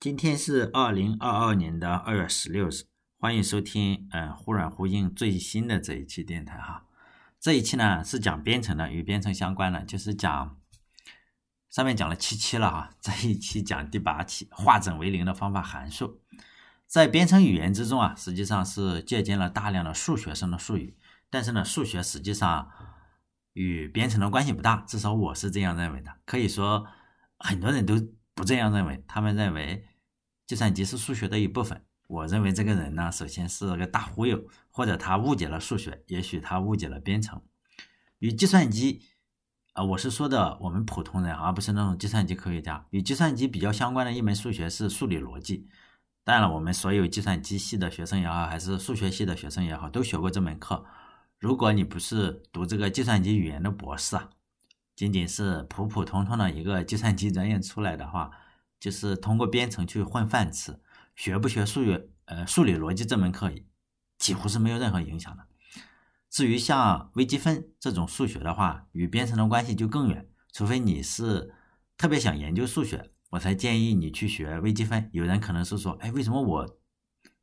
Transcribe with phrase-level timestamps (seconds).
[0.00, 2.84] 今天是二零二二年的二月十六日，
[3.18, 6.84] 欢迎收听嗯忽软忽硬最新的这一期电台哈。
[7.40, 10.56] 这一期呢是讲编程的，与编程相关的，就是讲
[11.68, 16.20] 上面讲了七期了哈，这一期讲第八期化整为零的方法函数。
[16.86, 20.96] 在编程语言之中啊，实际上是借鉴了大量的数学上的术语，
[21.28, 22.70] 但是呢，数学实际上
[23.52, 26.18] 与编程的关系不大，至少我是这样认为的。
[26.24, 26.86] 可以说
[27.40, 27.94] 很多人都。
[28.34, 29.84] 不这样认为，他们认为
[30.48, 31.84] 计算机是数学的一部分。
[32.06, 37.42] 我认为这个人呢，首先是个大忽悠，或者他误解了数学，也许他误解了编程。
[38.18, 39.02] 与计算机，
[39.74, 42.86] 啊，我是说的我们普通人，而不是那种计算机科学家。
[42.88, 45.68] 与计算机比较相关的一门数学是数理逻辑。
[46.24, 50.86] 当然了，我们所有计算机系的学生也好，还是数学系的学生也好，都学过这门课。
[51.38, 54.30] 如果你不是读这个计算机语言的博士啊。
[54.96, 58.32] 仅仅是普普通通的一个计算机专业出来的话，
[58.80, 60.80] 就是通过编程去混饭吃，
[61.16, 63.52] 学不学数学、呃数理逻辑这门课，
[64.18, 65.46] 几乎是没有任何影响的。
[66.30, 70.28] 至于像微积分这种数学的话，与编程的关系就更远。
[70.52, 71.54] 除非你是
[71.96, 75.08] 特别想研究数学，我才建议你去学微积分。
[75.12, 76.78] 有人可能是说，哎，为什么我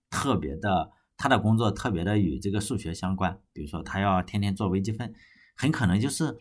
[0.09, 3.39] 特别的他的工作特别的与这个数学相关？
[3.51, 5.13] 比如说他要天天做微积分，
[5.55, 6.37] 很可能就是。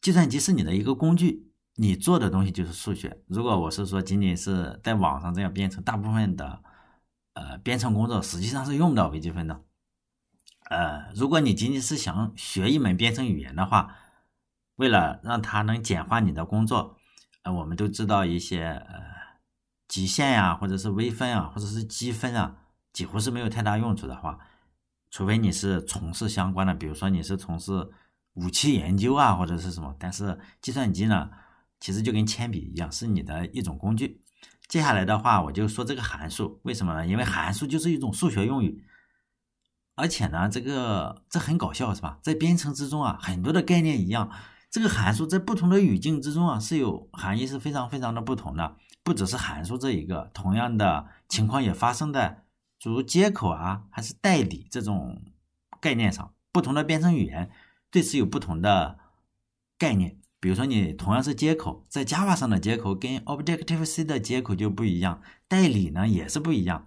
[0.00, 3.22] 计算机是你的一个工具，你做的东西就是数学。
[3.26, 6.62] 如果我是说仅仅是在网上这样编程，大部分的
[7.34, 9.62] 呃编程工作实际上是用不到微积分的。
[10.70, 13.96] 呃，如果你仅仅是想学一门编程语言的话，
[14.76, 16.96] 为了让它能简化你的工作，
[17.42, 19.02] 呃，我们都知道一些呃
[19.88, 22.56] 极限呀，或者是微分啊，或者是积分啊，
[22.92, 24.38] 几乎是没有太大用处的话，
[25.10, 27.90] 除非你是从事相关的，比如说你是从事。
[28.34, 29.94] 武器研究啊，或者是什么？
[29.98, 31.30] 但是计算机呢，
[31.82, 34.20] 其实就跟铅笔一样，是你的一种工具。
[34.68, 37.04] 接下来的话，我就说这个函数，为什么呢？
[37.04, 38.84] 因为函数就是一种数学用语，
[39.96, 42.20] 而且呢，这个这很搞笑，是吧？
[42.22, 44.30] 在编程之中啊，很多的概念一样，
[44.70, 48.76] 这个函数在不同的语境之中啊，是有含义是非常非常的不同的。
[49.02, 52.44] 不只是函数这一个，同样的情况也发生在
[52.78, 55.20] 诸如接口啊，还是代理这种
[55.80, 57.50] 概念上，不同的编程语言。
[57.90, 59.00] 对此有不同的
[59.76, 66.84] 概念，比如说你同样是接口，在 Java 上的接口跟 Objective C 的接口就不一样，代理呢也是不一样。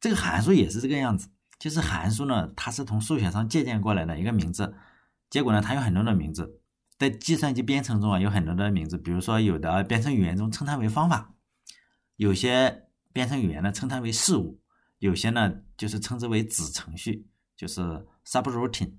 [0.00, 4.74] 这个函数也是这个样子，就是函数呢，它是从数学上借鉴过来的一个名字，
[5.28, 6.62] 结果呢，它有很多的名字，
[6.96, 11.34] 在计算机编程中啊有很多的名字，比如说有的编程语言中称它为方法，
[12.16, 14.58] 有些编程语言呢称它为事物，
[14.98, 18.94] 有些呢就是称之为子程序，就是 subroutine。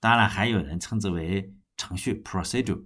[0.00, 2.84] 当然，还有人称之为程序 （procedure），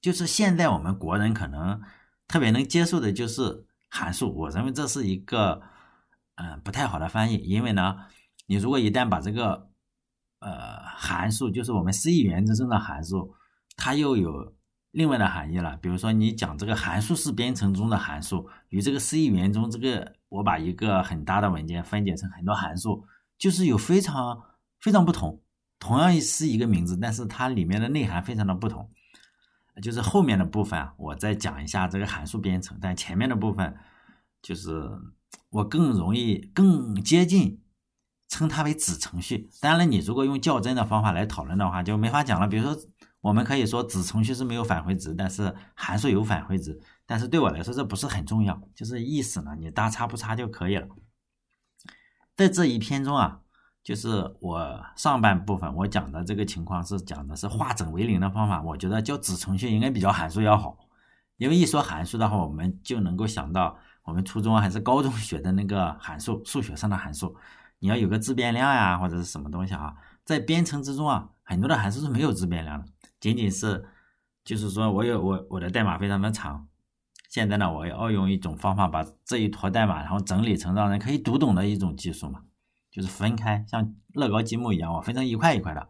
[0.00, 1.82] 就是现在我们国人可能
[2.28, 4.32] 特别能接受的就是函数。
[4.34, 5.62] 我认为这是一个
[6.36, 7.96] 嗯不太好的翻译，因为呢，
[8.46, 9.68] 你如果一旦把这个
[10.38, 13.34] 呃函数，就是我们 C 语言之中的函数，
[13.76, 14.54] 它又有
[14.92, 15.76] 另外的含义了。
[15.76, 23.04] 比如说，你讲这个函数式编程中的函数，与这个 C 语言中这个我把一个很大的文件分解成很多函数，
[23.36, 24.42] 就是有非常
[24.80, 25.42] 非常不同。
[25.80, 28.88] 同样是一个名字，但是它里面的内涵非常的不同。
[29.82, 33.74] 就是后面的部分啊，我再讲一下这个函数编程，但前面的部分
[34.42, 34.90] 就是
[35.48, 37.62] 我更容易、更接近
[38.28, 39.48] 称它为子程序。
[39.58, 42.46] 当然了，你如果用较真的方法来讨论的话，就没法讲了。
[42.46, 42.76] 比如说，
[43.22, 46.78] 我们可以说子程序是没有返回值，但是函数有返回值。
[47.06, 50.86] 但是对我来说，这不是很重要，就是意思呢，你大差不差就可以了。
[52.36, 53.40] 在这一篇中啊。
[53.82, 60.76] 就是我上半部分我讲的这个情况是讲的是化整为零的方法，我觉得叫子程序应该比较函数要好，
[61.38, 67.34] 因为一说函数的话，我们就能够想到我们初中还是高中学的那个函数，数学上的函数，
[67.78, 72.86] 你要有个自变量呀或者是什么东西啊，在编程之中啊，很多的函数是没有自变量的，
[73.18, 73.86] 仅仅是
[74.44, 76.68] 就是说我有我我的代码非常的长，
[77.30, 82.42] 现在呢我要用一种方法把这一坨代码然后整理成让人可以读懂的一种技术嘛。
[82.90, 85.88] 就是分开，像乐高积木一样，我分成一块一块的。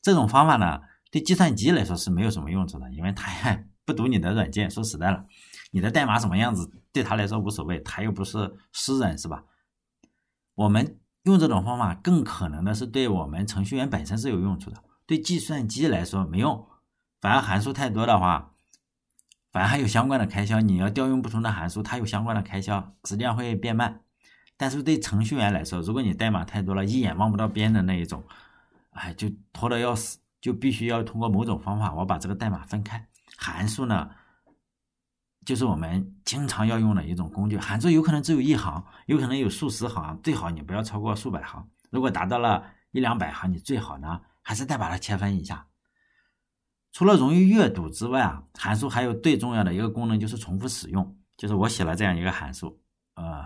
[0.00, 0.80] 这种方法呢，
[1.10, 4.70] 对计算机来说是没有什么用处的，因为它也不读你的软件。
[4.70, 5.26] 说实在了，
[5.70, 9.44] 你的代码什么样子，对他来说无所谓，他又不是诗人，是吧？
[10.54, 16.66] 我们用这种方法，更可能的是对我们程序员本身是有用处的，对计算机来说没用。
[17.20, 18.52] 反而函数太多的话，
[19.52, 20.60] 反而还有相关的开销。
[20.60, 24.01] 你要调用不同的函数，它有相关的开销，实际上会变慢。
[24.62, 28.22] 但是对程序员来说，如果你代码太多了，一眼望不到边的那一种，
[28.90, 33.04] 哎，就拖得要死，就必须要通过某种方法，我把这个代码分开。
[33.36, 34.08] 函数呢，
[35.44, 37.58] 就是我们经常要用的一种工具。
[37.58, 41.68] 函数有可能只有一行，有可能有数十行，最好你不要超过数百行。
[41.90, 45.66] 如果达到了一两百行，你最好呢还是再把它切分一下。
[46.92, 51.18] 除了容易阅读之外啊，函数还有最重要的一个功能就是重复使用。
[51.36, 52.80] 就是我写了这样一个函数，
[53.16, 53.44] 呃，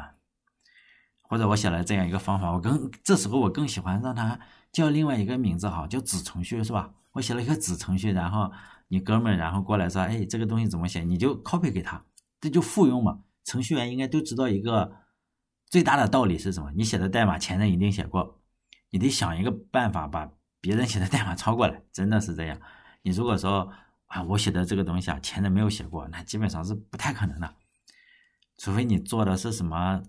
[1.29, 4.39] 或者我写了这样一个方法，我更这时候我更喜欢让它
[4.73, 6.93] 叫另外一个名字哈，叫子程序是吧？
[7.13, 8.53] 我写了一个子程序，然后
[8.89, 11.03] 你哥们儿然后过来说，哎，这个东西怎么写？
[11.03, 12.05] 你就 copy 给他，
[12.41, 13.21] 这就复用嘛。
[13.45, 14.93] 程序员应该都知道一个
[15.71, 16.71] 最大的道理是什么？
[16.77, 18.41] 你写的代码前人一定写过，
[18.91, 20.31] 你得想一个办法把
[20.61, 22.61] 别人写的代码抄过来，真的是这样。
[23.03, 23.73] 你如果说
[24.07, 27.55] 啊，我写的这个东西啊，前人没有写过，那基本上是不太可能的，
[28.59, 30.03] 除非你做的是什么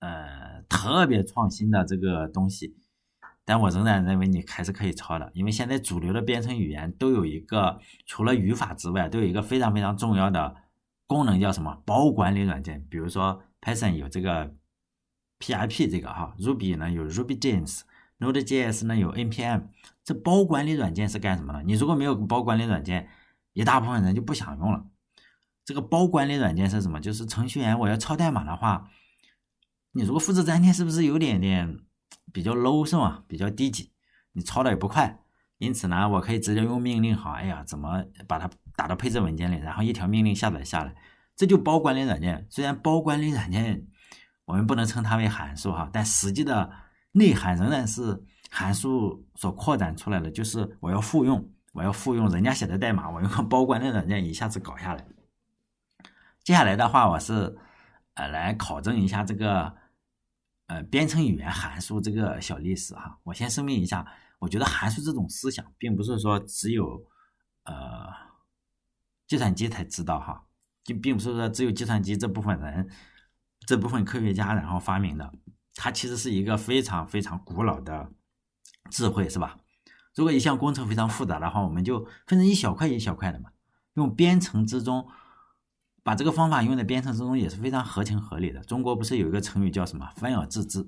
[0.00, 2.76] 呃特别创新的这个东西。
[3.44, 10.54] 但我仍然认为你还是可以抄的，因为现在主流的编程语言都有一个除了语法之外，都有一个非常非常重要的
[11.06, 12.84] 功能，叫什么包管理软件。
[12.90, 14.54] 比如说 Python 有这个
[15.38, 19.62] pip 这个哈，Ruby 呢有 RubyGems，Node.js 呢有 npm。
[20.04, 21.62] 这包管理软件是干什么的？
[21.62, 23.08] 你如果没有包管理软件，
[23.54, 24.84] 一大部分人就不想用了。
[25.64, 27.00] 这个包管理软件是什么？
[27.00, 28.90] 就是程序员我要抄代码的话，
[29.98, 31.80] 你如果复制粘贴，是不是有点点
[32.32, 33.24] 比较 low 是吗？
[33.26, 33.90] 比较低级，
[34.30, 35.18] 你抄的也不快。
[35.58, 40.94] 因此呢，我可以直接用命令好，哎呀，怎么把它打到配置文件里，然后一条命令下载下来，
[41.34, 42.46] 这就包管理软件。
[42.48, 43.88] 虽然包管理软件
[44.44, 46.70] 我们不能称它为函数哈，但实际的
[47.12, 48.24] 内涵仍然是。
[48.50, 55.04] 函数所扩展出来的就是我要复用，我要复用人家写的代码，我用包管理软件一下子搞下来。
[56.42, 57.58] 接下来的话，我是
[58.14, 59.76] 呃来考证一下这个
[60.68, 63.18] 呃编程语言函数这个小历史哈。
[63.24, 64.06] 我先声明一下，
[64.38, 67.04] 我觉得函数这种思想，并不是说只有
[67.64, 68.06] 呃
[69.26, 70.44] 计算机才知道哈，
[70.84, 72.88] 就并不是说只有计算机这部分人、
[73.66, 75.32] 这部分科学家然后发明的，
[75.74, 78.12] 它其实是一个非常非常古老的。
[78.90, 79.58] 智慧是吧？
[80.14, 83.50] 如果一项工程非常复杂的话，我们就分成一小块一小块的嘛。
[83.96, 85.06] 用编程之中，
[86.02, 88.60] 把这个方法用在编程之中也是非常合情合理的。
[88.60, 90.82] 中国不是有一个成语叫什么“分而治之”？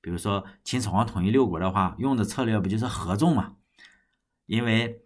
[0.00, 3.56] 比如说秦始皇统一六国的话，用的策略不就是合纵嘛？
[4.46, 5.02] 因为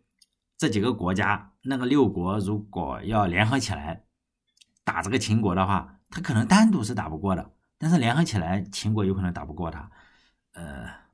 [0.56, 4.04] 这几个国家，那个六国如果要联合起来
[4.84, 9.90] 打这个秦国的话，他可能单独是打不过的，但是联合起来，秦国有可能打不过他。
[10.52, 11.08] 呃。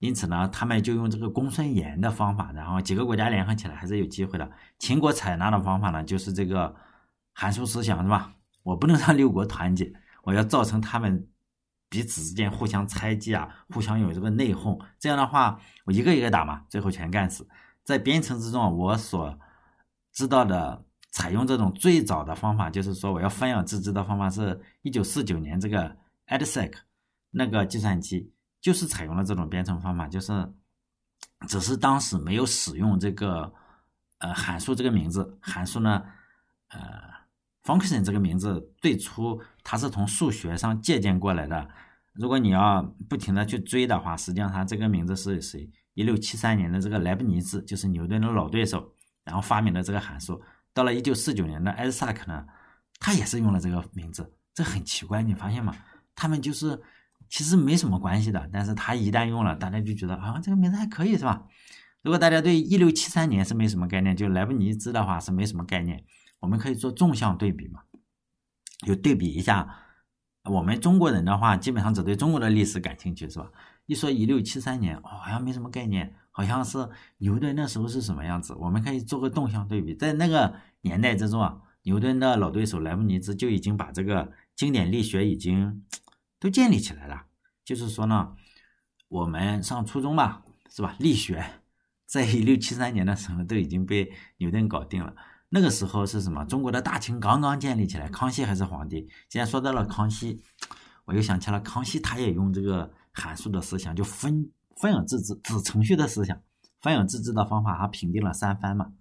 [0.00, 4.48] 因此呢，他们就用这个公孙衍的方法，然后几个国家联合起来还是有机会的。
[4.78, 6.72] 秦国采纳的方法呢，就是这个
[7.40, 8.34] 函数思想，是吧？
[8.64, 9.92] 我不能让六国团结，
[10.24, 11.28] 我要造成他们
[11.88, 14.84] 彼此之间互相猜忌啊，互相有这个内讧。
[14.98, 17.46] 这样的话，我一个一个打嘛，最后全干死。
[17.84, 19.38] 在编程之中，我所
[20.12, 25.96] 知道的采用这种最早的方法，就是说我要分而治之的方法，是一九四九年这个
[26.26, 26.72] EDSEC
[27.30, 28.32] 那个计算机。
[28.60, 30.52] 就是采用了这种编程方法，就是
[31.46, 33.54] 只是当时没有使用这个
[34.18, 35.38] 呃函数这个名字。
[35.40, 36.02] 函数呢，
[36.70, 37.07] 呃
[37.68, 41.68] ，function 这个名字最初它是从数学上借鉴过来的。
[42.14, 45.70] 如果你要不停的去追的话，实际上它这个名字是谁？
[45.92, 48.94] 一六七三年的这个莱布尼兹，就是牛顿的老对手，
[49.24, 50.40] 然后发明了这个函数。
[50.72, 52.46] 到了一九四九年的艾萨克呢，
[52.98, 54.32] 他也是用了这个名字。
[54.54, 55.76] 这很奇怪，你发现吗？
[56.14, 56.80] 他们就是。
[57.30, 61.42] 其实没什么关系的，但是他一旦用了，大家就觉得啊，这个名字还可以是吧？
[62.02, 66.02] 如果大家对一六七三年是没什么概念，就莱布尼兹的话是没什么概念，
[66.40, 67.82] 我们可以做纵向对比嘛，
[68.86, 69.84] 就对比一下。
[70.44, 73.50] 我们中国人的话，基本上只对中国的历史感兴趣是吧？
[73.86, 78.54] 一说一六七三年，哦，好像没什么概念，好像是牛顿那时候是什么样子？
[78.54, 85.84] 我们可以做个纵向对比，在那个年代之中啊，牛顿的老对手莱布尼兹就已经把这个经典力学已经。
[86.40, 87.24] 都建立起来了，
[87.64, 88.36] 就是说呢，
[89.08, 90.94] 我们上初中吧，是吧？
[91.00, 91.44] 力学
[92.06, 95.16] 在一六七三年的时候都已经被牛顿搞定了。
[95.50, 96.44] 那个时候是什么？
[96.44, 99.08] 中国的大清刚刚建立起来，康熙还是皇帝。
[99.28, 100.42] 既然说到了康熙，
[101.06, 106.38] 我又想起了康熙，他也用这个函数的思想，就分分而治之、子程序的思想，
[106.82, 108.92] 分而治之的方法，他平定了三藩嘛。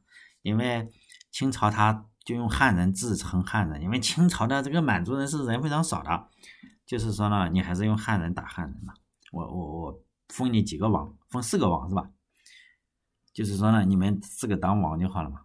[0.42, 0.90] 因为
[1.32, 6.30] 清朝他就用汉人制衡汉人，因为清朝的这个满族人是人非常少的。
[6.86, 8.94] 就是说呢，你还是用汉人打汉人嘛。
[9.34, 12.10] 我我我封你几个王，封四个王是吧？
[13.34, 15.42] 就是说呢，你们四个当王就好了嘛。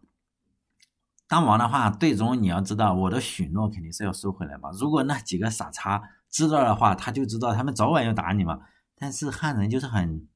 [1.33, 4.69] 当王的话，最终你要知道，我的许诺肯定是要收回来嘛。
[4.79, 8.61] 如果那几个傻叉知道的话，他就知道他们早晚要打你嘛。
[8.97, 10.29] 但是汉人就是很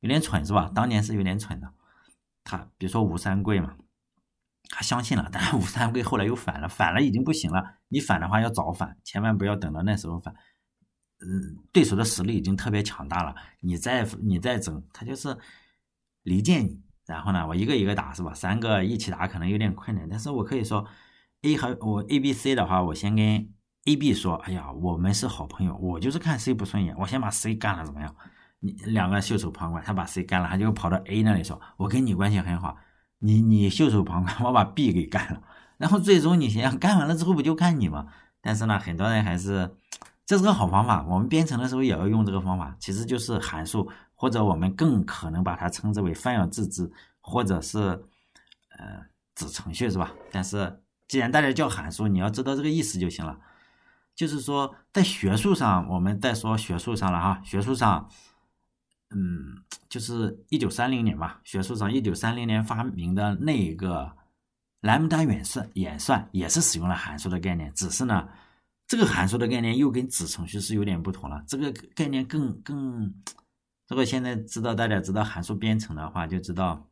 [0.00, 0.72] 有点蠢是吧？
[0.74, 1.70] 当年是有点蠢的。
[2.42, 3.76] 他比如说吴三桂嘛，
[4.70, 7.74] 他相信了，但是吴三桂后来又反了，反了已经不行了。
[7.88, 10.34] 你反的话要早反，千万不要等到那时候反。
[11.20, 15.36] 嗯，对手的实力已经特别强大了，你再你再整，他就是
[16.22, 16.82] 离间你。
[17.06, 18.32] 然后呢，我一个一个打是吧？
[18.34, 20.86] 三个一起打可能有点困难，但是我可以说
[21.42, 23.48] A 和我 A、B、C 的话，我先跟
[23.86, 28.14] A、B 说，哎呀，我们是好朋友，我就是看 C 不顺眼，我先把 C 干了，怎么样？
[28.60, 32.76] 你两个袖手旁观，他把 C 干了，他就跑到 A 那里说，我跟你关系很好。
[33.18, 35.42] 你你袖手旁观，我把 B 给干了，
[35.76, 38.06] 然后最终你想想干完了之后不就看你吗？
[38.40, 39.76] 但是呢，很多人还是，
[40.24, 41.04] 这是个好方法。
[41.06, 46.90] 我们编程的时候也要用这个方法，其实就是函数，或者我们更可能把它称之为泛要自治，
[47.20, 47.78] 或者是
[48.78, 49.04] 呃
[49.34, 50.12] 子程序是吧？
[50.30, 53.38] 但是既然大家叫函数，你要知道这个意思就行了。
[54.14, 58.08] 就是说，在学术上，我们再说学术上了哈，学术上。
[59.16, 64.10] 嗯，就是一九三零年吧，学术上一九三零年发明的那一个
[64.80, 68.28] 兰姆达演算演算也是使用了函数的概念，只是呢，
[68.88, 71.44] 这个函数的概念又跟子程序是有点不同了。
[71.46, 73.14] 这个概念更更，
[73.88, 76.88] 如果现在知道大家知道函数编程的话，就知道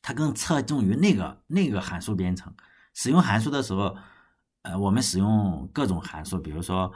[0.00, 2.54] 它更侧重于那个那个函数编程。
[2.94, 3.96] 使用函数的时候，
[4.62, 6.92] 呃，我们使用各种函数，比如说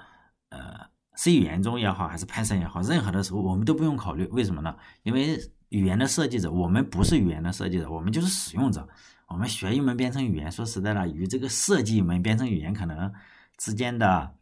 [0.50, 0.88] 呃。
[1.18, 4.76] C 语言中也好，还是 Python 也好，任何的时候我们都不用考虑，为什么呢？
[5.02, 8.86] 因为语言的设计者，我们不是语言的设计者，我们就是使用者。
[9.26, 13.10] 我们学一门编程语言，说实在的，与这个设计一门编程语言可能
[13.56, 14.35] 之间的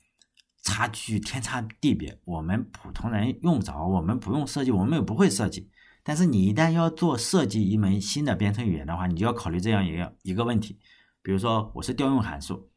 [0.64, 2.18] 差距天差地别。
[2.24, 5.70] 我们普通人用不着，我们不用设计，我们也不会设计。
[6.02, 10.80] 但是你一旦要做设计一门新的编程语言的话，你就要考虑这样一个一个问题。
[11.22, 12.68] 比如说，我是调用函数，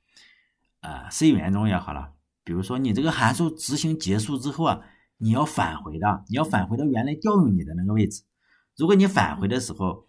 [0.81, 2.13] 呃，C 语言中也好了。
[2.43, 4.81] 比如说，你这个函数执行结束之后啊，
[5.17, 8.23] 你要返回的，你要返回到原来调用你的那个位置。
[8.77, 10.05] 如果你返回的时候，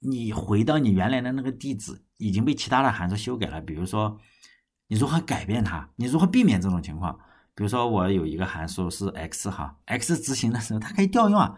[0.00, 3.60] 你回到你原来的那个地址已经被其他的函数修改了。
[3.60, 4.18] 比如说，
[4.88, 5.88] 你如何改变它？
[5.96, 7.18] 你如何避免这种情况？
[7.54, 11.56] 比如说，我有一个函数是 x 哈，x 执行的时候它可以调用啊。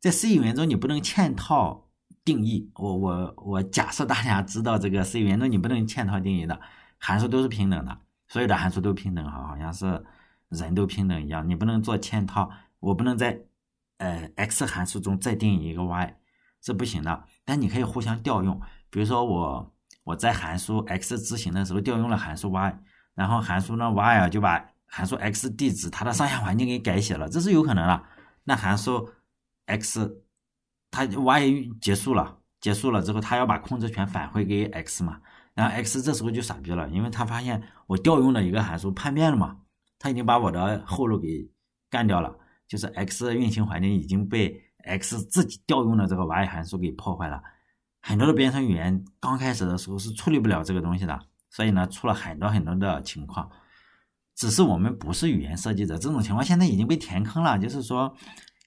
[0.00, 1.88] 在 C 语言中，你不能嵌套
[2.24, 2.70] 定义。
[2.74, 6.60] 我我我假设大家知道这个 C 语言中你不能嵌套定义的
[6.98, 7.98] 函数都是平等的。
[8.28, 10.04] 所有的函数都平等哈，好像是
[10.48, 11.48] 人都平等一样。
[11.48, 13.40] 你不能做嵌套，我不能在
[13.98, 16.16] 呃 x 函数中再定义一个 y，
[16.62, 17.24] 是不行的。
[17.44, 19.74] 但你可以互相调用，比如说我
[20.10, 22.82] 我在函数 x 执行的时候调用了函数 y，
[23.14, 28.02] 然后函数呢 y 啊就把函数 x 地址它的上下环境给改写了，这是有可能的。
[28.42, 29.08] 那函数
[29.66, 30.24] x
[30.90, 35.20] 它 y 结束了，结束了之后，它要把控制权返回给 x 嘛。
[35.54, 39.58] 然后 x 这时候就傻逼了，因为他发现我调用了一个函数叛变了嘛，
[39.98, 41.48] 他已经把我的后路给
[41.88, 42.34] 干掉了，
[42.66, 47.40] 就是 x 运行环境已经被 x 自己调用的这个 y 函数给破坏了。
[48.00, 53.50] 很多的编程语言刚开始的时候是处理不了这个东西的，所以呢出了很多很多的情况。
[54.34, 58.16] 只是我们不是语言设计者，这种情况现在已经被填坑了，就是说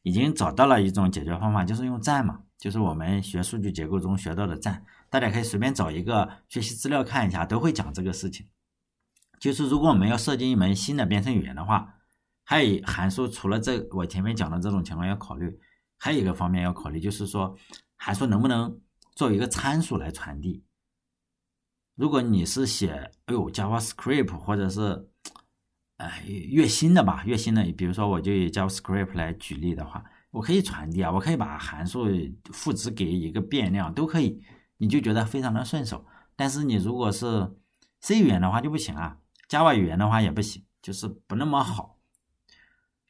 [0.03, 4.85] 已经找到了一种解决方法，就是用站嘛，就是我们学数据结构中学到的站。
[5.09, 8.47] 大家可以随便找一个学习资料看一下，都会讲这个事情。
[9.39, 11.95] 就是如果我们要设计一门新的编程语言的话，
[12.43, 15.59] 还有函数，除了这我前面讲的这种情况要考虑，
[15.97, 17.57] 还有一个方面要考虑，就是说
[17.95, 18.79] 函数能不能
[19.15, 20.63] 作为一个参数来传递。
[21.95, 25.07] 如果你是写哎呦 JavaScript 或者是
[25.97, 32.07] 哎越新的吧，越新的，比如说我就以 JavaScript 来举例的话，我可以传递啊，我可以把函数
[32.51, 34.41] 赋值给一个变量，都可以。
[34.77, 36.05] 你就觉得非常的顺手，
[36.35, 37.53] 但是你如果是
[38.01, 39.17] C 语言的话就不行啊
[39.47, 41.97] ，Java 语言的话也不行，就是不那么好。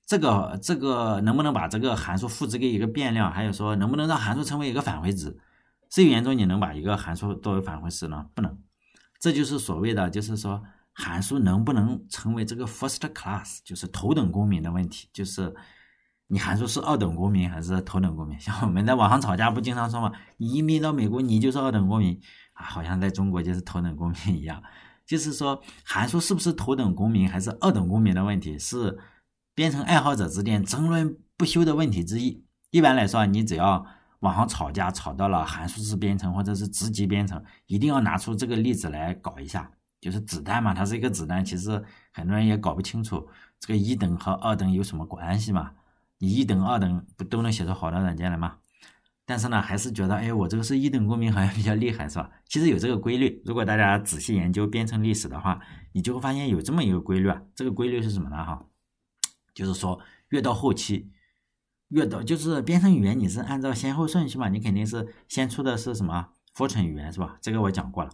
[0.05, 5.35] 这个这个能不能把这个函数赋值给一个变量，还有说能不能让函数成为一个返回值
[5.93, 8.25] ？C 语言中你能把一个函数作为返回值呢？
[8.33, 8.57] 不能。
[9.19, 15.53] 这就是所谓的，就是说函数能不能成为这个 first class，就是头等公民的问题，就是。
[16.27, 18.39] 你函数是二等公民还是头等公民？
[18.39, 20.11] 像我们在网上吵架不经常说吗？
[20.37, 22.19] 你移民到美国，你就是二等公民
[22.53, 24.63] 啊，好像在中国就是头等公民一样。
[25.05, 28.97] 就是说，函数是不是头等公民还是二等公民的问题，是
[29.53, 32.43] 编程爱好者之间争论不休的问题之一。
[32.71, 33.85] 一般来说，你只要
[34.23, 39.69] 网上吵架吵到了函数式编程或者是直级编程，一定要拿出这个例子来搞一下。
[39.99, 43.27] 就是子弹嘛，它是一个子弹，其实很多人也搞不清楚
[43.59, 45.71] 这个一等和二等有什么关系嘛。
[46.17, 48.57] 你一等二等不都能写出好的软件来吗？
[49.25, 52.29] 但是呢，还是觉得，哎，我这个是一等公民好像比较厉害，是吧？
[52.47, 55.61] 其实有这个规律，如果大家仔细研究编程历史的话，
[55.93, 57.41] 你就会发现有这么一个规律啊。
[57.55, 58.35] 这个规律是什么呢？
[58.35, 58.65] 哈，
[59.53, 59.99] 就是说
[60.29, 61.09] 越到后期，
[61.93, 67.37] 越到就是编程语言你是按照先后顺序嘛，你肯定是先出的是什么 Fortran 语言是吧？
[67.39, 68.09] 这个我讲过了。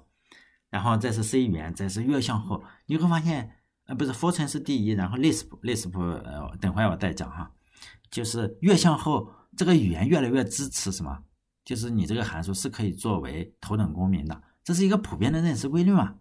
[0.69, 3.49] 然后再是 C 语言，再是越向后，你会发现，
[3.85, 7.51] 呃，不是 Fortran 是第一，然后 Lisp，Lisp，呃，等会我再讲哈。
[8.11, 11.17] 就是越向后，这个语言越来越支持什么？
[11.63, 16.15] 就是你这个函数是可以作为头等公民的，这是一个普遍的认识规律嘛？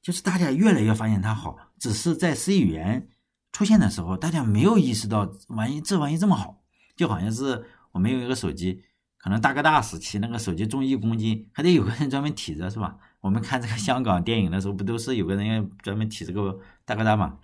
[0.00, 3.08] 就是大家越来越发现它好，只是在 C 语言
[3.52, 6.57] 出现的时候，大家没有意识到玩意这玩意这么好，
[6.98, 8.82] 就好像是我们用一个手机，
[9.16, 12.98] 可能大哥大时期那个手机重一公斤，还得有个人专门提着，是吧？
[13.20, 17.38] 我们看这个 香港电影的时候，不都是有个人要专门提这个大哥大嘛？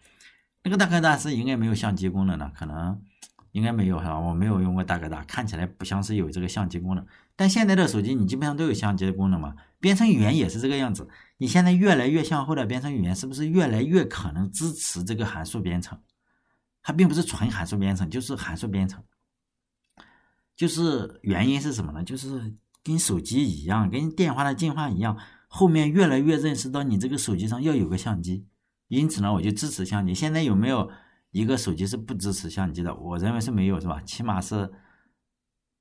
[0.65, 3.01] 那个大哥大是应该没有相机功能的，可能。
[3.53, 4.19] 应该没有是吧？
[4.19, 7.07] 我没有用过大哥大，看起来不像是有这个相机功能。
[7.37, 9.55] 但现在的手机你基本上都有相机的功能嘛？
[9.79, 11.09] 编程语言也是这个样子。
[11.37, 15.97] 你现在越来越向后的编程语言，是不是越来越可能支持这个函数编程？
[16.83, 19.01] 它并不是纯函数编程，就是函数编程。
[20.57, 22.03] 就是原因是什么呢？
[22.05, 25.19] 就是跟手机一样，跟电话的进化一样，
[25.49, 28.47] 后面越来越认识到你这个手机上要有个相机，
[28.89, 30.15] 因此呢，我就支持相机。
[30.15, 30.91] 现在有没有？
[31.35, 34.01] 一个手机是不支持相机的，我认为是没有，是吧？
[34.03, 34.73] 起码是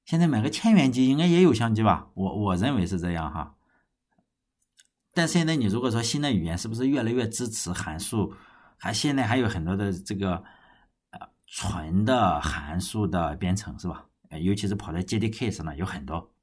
[0.03, 2.07] 现在买个千元机应该也有相机吧？
[2.15, 3.53] 我我认为是这样哈。
[5.13, 8.33] 但现在你如果说新的语言是不是越来越支持函数？
[8.79, 10.43] 还现在还有很多的这个
[11.11, 14.07] 呃纯的函数的编程是吧？
[14.39, 16.33] 尤其是跑在 JDK 上呢有很多，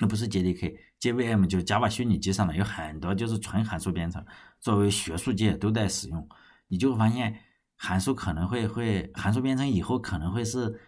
[0.00, 4.24] 那不是 JDK，JVM 就是 Java 虚拟机上的有很多就是纯函数编程，
[4.60, 6.28] 作为学术界都在使用，
[6.68, 7.40] 你就会发现。
[7.80, 10.80] 函数可能会会函数编程以后可能会是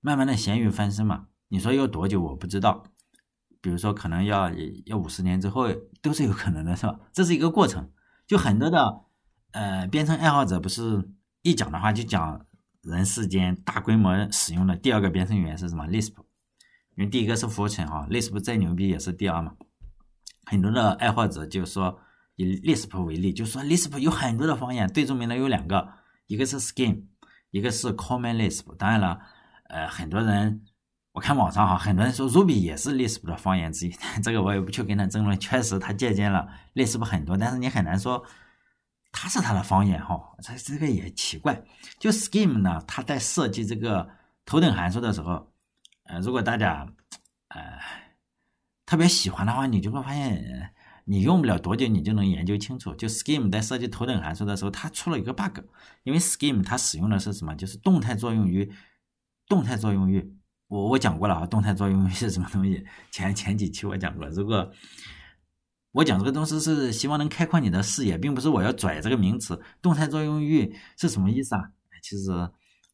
[0.00, 1.26] 慢慢的咸鱼翻身嘛？
[1.48, 2.84] 你说要多久我不知道，
[3.60, 4.50] 比如说可能要
[4.86, 6.98] 要五十年之后都是有可能的，是吧？
[7.12, 7.92] 这是一个过程。
[8.26, 9.04] 就很多的
[9.50, 11.06] 呃编程爱好者不是
[11.42, 12.46] 一讲的话就讲
[12.82, 16.14] 人世间大规模使用的第二个编程语言是什么？Lisp，
[16.96, 19.54] 因为第一个是 Fortran 哈，Lisp 再牛逼也是第二嘛。
[20.44, 22.00] 很多的爱好者就说
[22.34, 25.88] 以 Lisp 为例，就说 Lisp 有很多的方言，最著名的有两个。
[26.26, 27.04] 一个是 Scheme，
[27.50, 28.74] 一个是 Common Lisp。
[28.76, 29.20] 当然了，
[29.68, 30.62] 呃，很多人
[31.12, 35.38] 我看网上哈，很多人说 Ruby 也是 Lisp 的方言之一，这个我也不去跟他争论。
[35.38, 38.24] 确实，他借鉴了 Lisp 很多，但是你很难说
[39.12, 40.20] 它是它的方言哈。
[40.42, 41.62] 这这个也奇怪。
[42.00, 44.08] 就 Scheme 呢，它在设计这个
[44.44, 45.52] 头等函数的时候，
[46.04, 46.84] 呃，如果大家
[47.48, 47.78] 呃
[48.84, 50.72] 特别喜欢的话，你就会发现。
[51.04, 52.94] 你用不了多久，你就能研究清楚。
[52.94, 55.58] 就 Scheme 在设计头等函数的时候，它出了一个 bug，
[56.04, 57.52] 因为 Scheme 它使用的是什么？
[57.56, 58.72] 就是动态作用域。
[59.48, 60.32] 动态作用域，
[60.68, 62.86] 我我讲过了啊，动态作用域是什么东西？
[63.10, 64.28] 前前几期我讲过。
[64.28, 64.70] 如果
[65.92, 69.60] 我讲这个东西是希望能开阔你的视野，并不是我要拽这个名词。
[69.80, 71.62] 动态作用域是什么意思啊？
[72.02, 72.30] 其实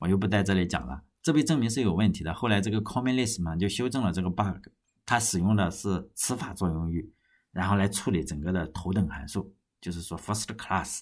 [0.01, 2.35] 我又不在这里讲了，这被证明是有问题的。
[2.35, 4.69] 后来这个 Common Lisp 嘛就修正了这个 bug，
[5.07, 7.13] 它使用的是词法作用域。
[7.51, 11.01] 然后来处理整个的头等函数，就是说 first class，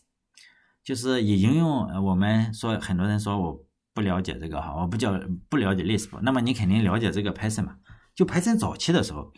[0.85, 1.87] 就是以应用。
[2.05, 7.77] 我们说很多人说我不了解这个哈，我不叫不了解 Lisp，那么你肯定了解这个 Python 嘛？
[8.15, 9.33] 就 Python 早期的时候，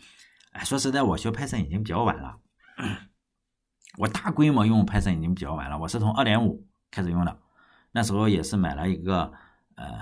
[0.51, 2.37] 哎，说实在，我学 Python 已经比较晚了。
[3.97, 7.39] 我大规模用 Python 已经比较晚了，我是从2.5开始用的，
[7.91, 9.31] 那时候也是买了一个
[9.75, 9.99] 呃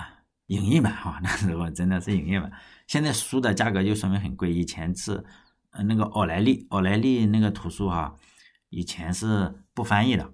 [0.47, 2.51] 影印版哈，那时候真的是影印版。
[2.87, 5.23] 现在书的价格就说明很贵，以前是。
[5.85, 8.15] 那个奥莱利，奥莱利那个图书哈，
[8.69, 10.33] 以前是不翻译的，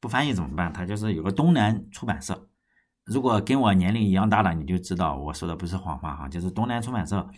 [0.00, 0.72] 不翻译怎么办？
[0.72, 2.48] 它就是有个东南出版社。
[3.04, 7.30] 如果跟我年龄一样大的，你就知道我说的不是谎话哈，就是东南出版社，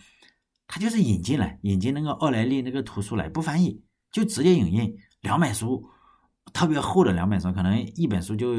[0.65, 5.89] 它就是引进来，引进那个奥莱利那个图书来，不翻译，就直接影印两本书，
[6.53, 8.55] 特别厚的两本书，可能一本书就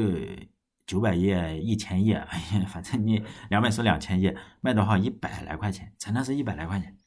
[0.85, 4.97] 九百页、一千页， 哎呀，反正你两本书两千页，卖多少？
[4.97, 6.97] 一百来块钱，真的是一百来块钱。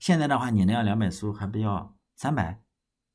[0.00, 2.60] 现在的话，你那样两本书还不要三百？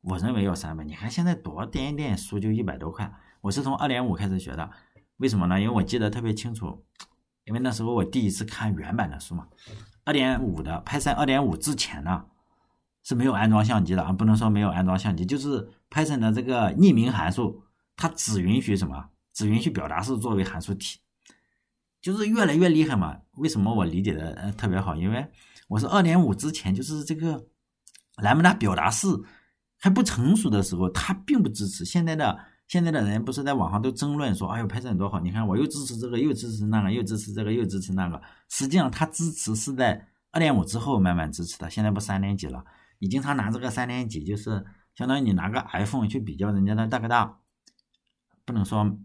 [0.01, 0.85] 我认为要三百。
[0.85, 3.13] 你看现在多点一点书就一百多块。
[3.41, 4.71] 我是从二点五开始学的，
[5.17, 5.59] 为什么呢？
[5.59, 6.85] 因为我记得特别清楚，
[7.43, 9.47] 因为那时候我第一次看原版的书嘛。
[10.05, 12.25] 二点五的 Python 二点五之前呢
[13.07, 17.63] 是没有安装相机的啊，不能说没有安装相机，就是 Python 的这个匿名函数，
[17.95, 19.09] 它只允许什么？
[19.33, 20.99] 只允许表达式作为函数体，
[22.01, 23.17] 就是越来越厉害嘛。
[23.37, 24.93] 为什么我理解的呃特别好？
[24.93, 25.25] 因为
[25.69, 27.45] 我是二点五之前，就是这个
[28.17, 29.07] 兰姆达表达式
[29.77, 31.85] 还不成熟的时候，它并不支持。
[31.85, 35.21] 现在的现在的人不是在网上都争论说，哎呦，Python 多好！
[35.21, 38.21] 你看我又支持这个，又支持那个，又支持这个，又支持那个。
[38.49, 41.69] 实际上，它支持是在二点五之后慢慢支持的。
[41.69, 42.65] 现在不三点几了？
[42.99, 47.39] 你经常拿这个三点几，就是相当于你拿个 iPhone 去比较人家的大哥大，
[48.45, 48.97] 不能说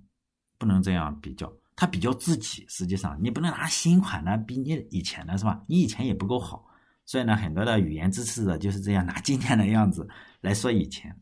[0.59, 1.53] 不能这样比较。
[1.75, 5.65] 他比较自己，实际上你不能拿新款的比你以前的是吧？
[5.67, 6.65] 你以前也不够好，
[7.07, 10.07] 所以呢，很多的语言支持者就是这样拿今天的样子
[10.43, 11.17] 来说以前。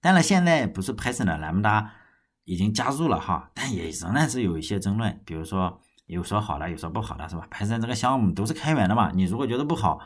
[0.00, 1.88] 当然，现在不是 Python 的 Lambda
[2.44, 10.00] 已经加入了哈，但也仍然是有一些争论，比如说有说好的，有说不好的，是吧？Python 这个项目都是开源的嘛，你如果觉得不好，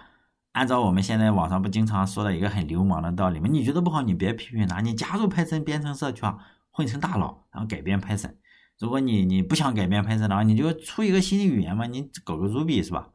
[0.52, 3.48] 按照我们现在网上不经常说的一个很流氓的道理吗？
[3.50, 6.38] 你觉得不好，你别批评他，你加入 Python 编程社区啊，
[6.70, 8.34] 混成大佬，然后改变 Python。
[8.78, 13.10] 如果你你不想改变 Python 的话，你就出一个新的语言嘛，你搞个 Ruby 是吧？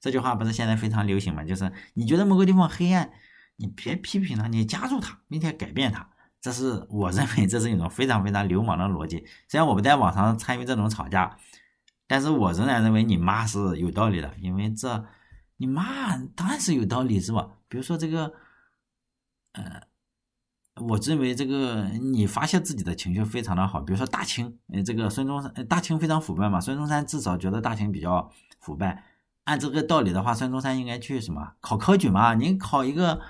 [0.00, 1.42] 这句话不是现在非常流行嘛？
[1.42, 3.10] 就是你觉得某个地方黑暗，
[3.56, 6.08] 你别批评他，你加入他，并且改变他。
[6.40, 9.24] 这是我认为这是一种非常非常流氓的逻辑。
[9.48, 11.36] 虽然我不在网上参与这种吵架，
[12.06, 15.04] 但是我仍然认为你骂是有道理的，因为这
[15.56, 17.48] 你骂当然是有道理，是吧？
[17.68, 18.32] 比如说这个，
[19.52, 19.82] 呃。
[20.78, 29.02] 我认为这个你发泄自己的情绪非常的好，比如说大清，呃，这个孙中山，大清非常腐败嘛，孙中山至少觉得大清比较腐败。
[29.44, 32.34] 按这个道理的话，孙中山应该去什么考科举嘛？
[32.34, 33.22] 你考一个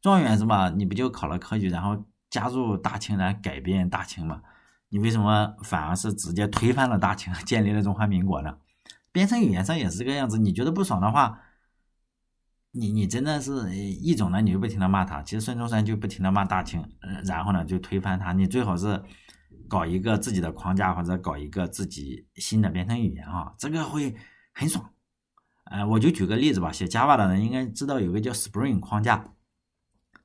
[0.00, 0.70] 状元是吧？
[0.70, 4.40] 你不就考了科举，然后加入大清来改变大清嘛？
[4.90, 8.58] 你为什么反而是直接推翻了大清， 建立了中华民国呢？
[9.10, 11.40] 编程语言上也是这个样子，你觉得不爽的话。
[12.72, 15.22] 你你真的是一种呢，你就不停的骂他。
[15.22, 16.82] 其实孙中山就不停的骂大清，
[17.24, 18.32] 然后呢就推翻他。
[18.32, 19.02] 你最好是
[19.68, 24.16] 搞一个自己的框架，或者搞一个自己新的编程语言啊，这个会
[24.54, 24.90] 很爽。
[25.64, 29.34] 呃，我就举个例子吧，写 Java 的人应该知道有个叫 Spring 框架。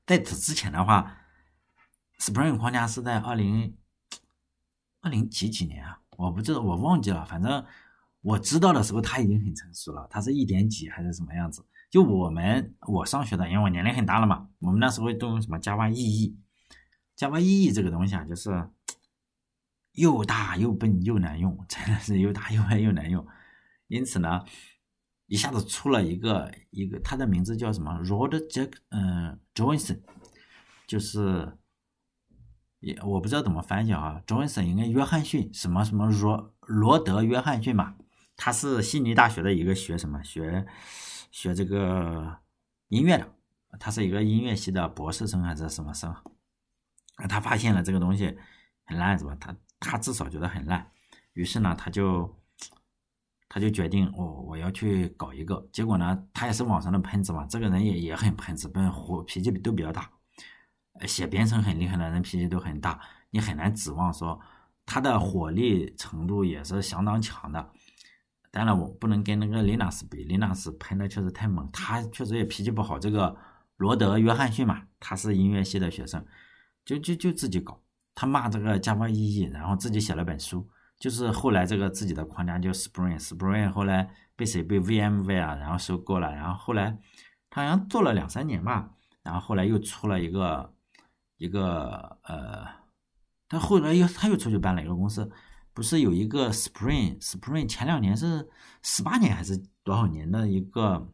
[0.05, 1.17] 在此之前的话
[2.19, 3.75] ，Spring 框架是在二零
[5.01, 5.99] 二零几几年啊？
[6.17, 7.25] 我不知道，我忘记了。
[7.25, 7.65] 反正
[8.21, 11.61] 我知道的时候，它已经很成熟了，它是一点几还是什么样子？
[11.89, 18.69] 就我们我上学的，因为我年龄很大了嘛，我们那时候都用什么 Java EE，Java EE 这个东西啊，就是
[19.93, 23.25] 又大又笨又难用，真的是又大又笨又难用。
[23.87, 24.43] 因此呢，
[25.27, 30.01] 一下子出了一个一个，他的名字叫什么？Rod Jack，嗯，Johnson，
[30.85, 31.57] 就是
[32.81, 37.95] 也我不知道怎么翻译啊，Johnson 应该约翰逊什么什么罗罗德约翰逊嘛，
[38.35, 40.67] 他是悉尼大学的一个学什么学。
[41.37, 42.35] 学这个
[42.87, 43.31] 音乐的，
[43.79, 46.11] 他是一个音乐系的博士生还是什么生？
[47.29, 48.35] 他发现了这个东西
[48.85, 49.37] 很烂，是吧？
[49.39, 50.89] 他他至少觉得很烂，
[51.33, 52.35] 于是呢，他就
[53.47, 55.69] 他就决定，哦，我要去搞一个。
[55.71, 60.09] 结果呢，他也是网上的喷子嘛，这个人也也很喷子，本火脾气都比较大。
[61.05, 64.41] 写编程很厉害的人脾气都很大，你很难指望说
[64.87, 67.69] 他的火力程度也是相当强的。
[68.57, 72.97] 当然，我不能跟那个林老师比，林老师喷的确实太猛，他确实也脾气不好。
[72.97, 73.37] 这个
[73.75, 76.25] 罗德约翰逊嘛，他是音乐系的学生，
[76.83, 77.79] 就就就自己搞，
[78.15, 80.67] 他骂这个 Java EE，然后自己写了本书，
[80.97, 86.97] 就是后来这个自己的框架叫 Spring，Spring 后来被谁被 VMware 然后收购了，然后后来
[87.51, 88.89] 他好像做了两三年吧，
[89.21, 90.73] 然后后来又出了一个
[91.37, 92.65] 一个呃，
[93.47, 95.31] 他后来又他又出去办了一个公司。
[95.77, 98.49] 不是有一个 Spring Spring 前两年是
[98.81, 101.07] 十八年还是多少年的一个？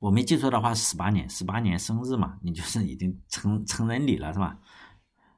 [0.00, 4.58] 我没记错的话，十八年十八年生日嘛，你就是已经成成人礼了是吧？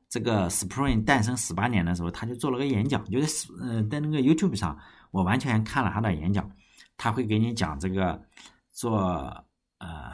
[0.09, 4.79] 这个 Spring 诞生十八年的时候，他就做了个演讲，就是呃在那个 YouTube 上，
[5.11, 6.51] 我完全看了他的演讲，
[6.97, 8.25] 他会给你讲这个
[8.71, 9.45] 做
[9.77, 10.11] 呃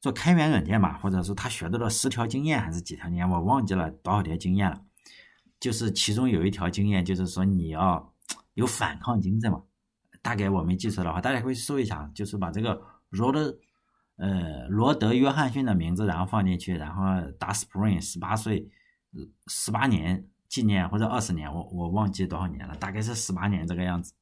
[0.00, 4.80] 做开源软件嘛，或者是他学到了十条经验还是几条经验，我忘记了多少条经验了。
[5.64, 8.12] 就是其中有一条经验，就是说你要
[8.52, 9.62] 有反抗精神嘛。
[10.20, 13.58] 大概我没记错的话，大家可以搜一下，就是把这个罗德，
[14.16, 17.02] 呃，罗德约翰逊的名字，然后放进去，然后
[17.38, 18.68] 打 Spring 十八岁，
[19.46, 24.12] 十八年纪念或者二十年，我我忘记多少年了，大概是十八年这个样子。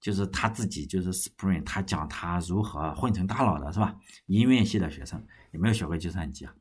[0.00, 3.94] 就是他自己就是 Spring，他讲他如何混成大佬的，是吧？
[4.26, 6.52] 音乐系的学生有没有学过计算机啊？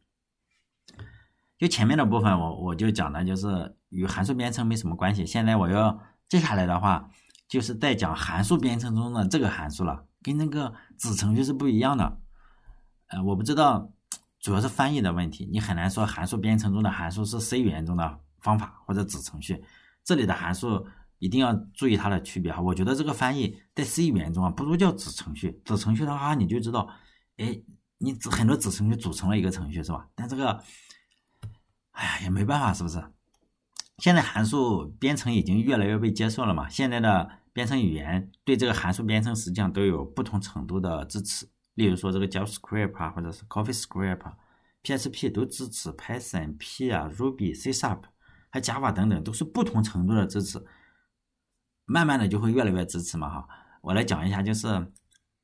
[1.58, 5.26] 就前面的部分，我我就讲的就是与函数编程没什么关系。
[5.26, 7.10] 现在我要接下来的话，
[7.48, 12.20] 就是在讲函数编程中的这个函数了，跟那个子程序是不一样的。
[13.08, 13.92] 呃，我不知道，
[14.40, 19.64] 主要是翻译的问题，你很难说函数编程中的函数是 C 语言中的方法或者子程序。
[20.04, 20.88] 这里的函数
[21.20, 22.60] 一定要注意它的区别哈。
[22.62, 25.62] 我觉得这个翻译在 C 语言中啊，不如叫子程序。
[25.64, 26.90] 子程序的话，你就知道，
[27.38, 27.62] 哎，
[28.00, 30.08] 你很多子程序组成了一个程序是吧？
[30.16, 30.62] 但这个。
[31.92, 32.98] 哎呀，也没办法，是不是？
[34.04, 36.68] 现在函数编程已经越来越被接受了嘛？
[36.68, 41.48] 现在的编程语言对这个函数编程实际上都有不同程度的支持。
[41.76, 44.34] 例如说这个 JavaScript 啊，或者是 CoffeeScript、
[44.84, 48.02] PHP 都支持，Python、P 啊、Ruby、C Sharp
[48.50, 50.62] 还 Java 等等都是不同程度的支持。
[51.86, 53.48] 慢慢的就会越来越支持嘛，哈。
[53.82, 54.68] 我来讲一下，就是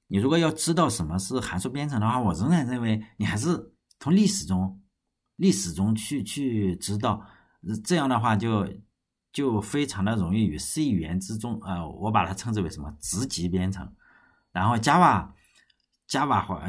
[0.07, 4.81] 你如果要知道什么是函数编程的话，我仍然认为你还是从历史中
[5.37, 7.25] 历史中去去知道，
[7.83, 8.67] 这样的话就
[9.31, 13.93] 就非常的容易与 C 语言之中，呃，我把它称之为什么直级编程，
[14.51, 15.29] 然后 Java
[16.07, 16.61] Java 或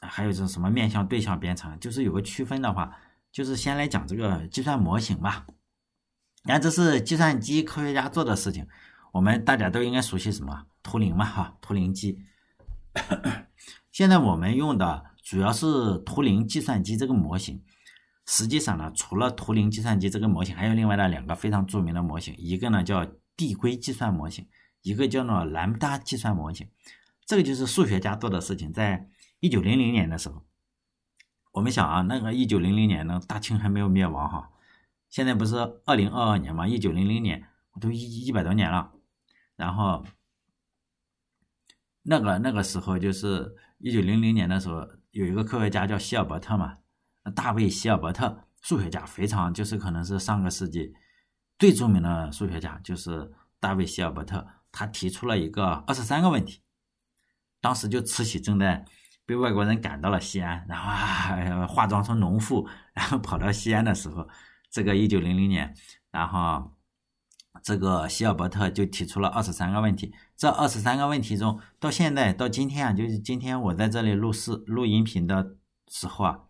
[0.00, 2.96] 还有这什么面向对象编程，就是有个区分的话，
[3.32, 5.46] 就是先来讲这个计算模型吧。
[6.44, 8.68] 你看，这是计算机科学家做的事情，
[9.12, 12.24] 我们大家都应该熟悉什么图灵嘛，哈，图灵机。
[13.90, 17.62] 现在我们用的主要是图灵计算机这个模型。
[18.26, 24.48] 实际上呢，除了图灵计算机这个模型，还有另外的两个非常著名的模型，一个呢叫递归计算模型，
[24.82, 26.68] 一个叫做兰姆达计算模型。
[27.24, 28.72] 这个就是数学家做的事情。
[28.72, 29.08] 在
[29.40, 30.44] 一九零零年的时候，
[31.52, 34.50] 我们想啊，那个一九零零年呢，大清还没有灭亡哈。
[35.08, 36.66] 现在不是二零二二年嘛？
[36.66, 37.46] 一九零零年
[37.80, 38.92] 都一一百多年了，
[39.56, 40.04] 然后。
[42.08, 46.78] 那个那个时候就是一九零零年的时候，有一个科学家叫希尔伯特嘛，
[47.34, 50.94] 大卫希尔伯特，数学家非常就是可能是上个世纪
[51.58, 56.60] 最著名的数学家，就是大卫希尔伯特，他提出了一个二十三个问题，
[57.60, 58.84] 当时就慈禧正在
[59.24, 64.28] 被外国人赶到了西安，然后啊化妆成农妇，然后跑到西安的时候，
[64.70, 65.74] 这个一九零零年，
[66.10, 66.72] 然后。
[67.62, 75.56] 这个希尔伯特就提出了二十三个问题，这二十三个问题中，到现在到今天啊，就是今天我在这里录视录音频的
[75.88, 76.40] 时候啊，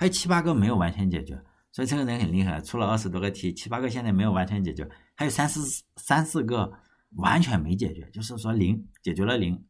[0.00, 1.38] 还有七八个没有完全解决，
[1.70, 6.72] 所以这个人很厉害，出了二十多个题，七八个现在没有完全解决，还有三四三四个
[7.16, 9.62] 完全没解决，就是说零解决了零，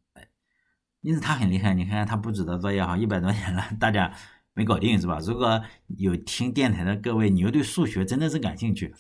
[1.00, 1.74] 因此他很厉害。
[1.74, 4.14] 你看他布置的作业哈，一百多年了，大家
[4.54, 5.18] 没搞定是吧？
[5.18, 5.60] 如果
[5.98, 8.94] 有听电台的各位，你又对数学真的是感兴趣。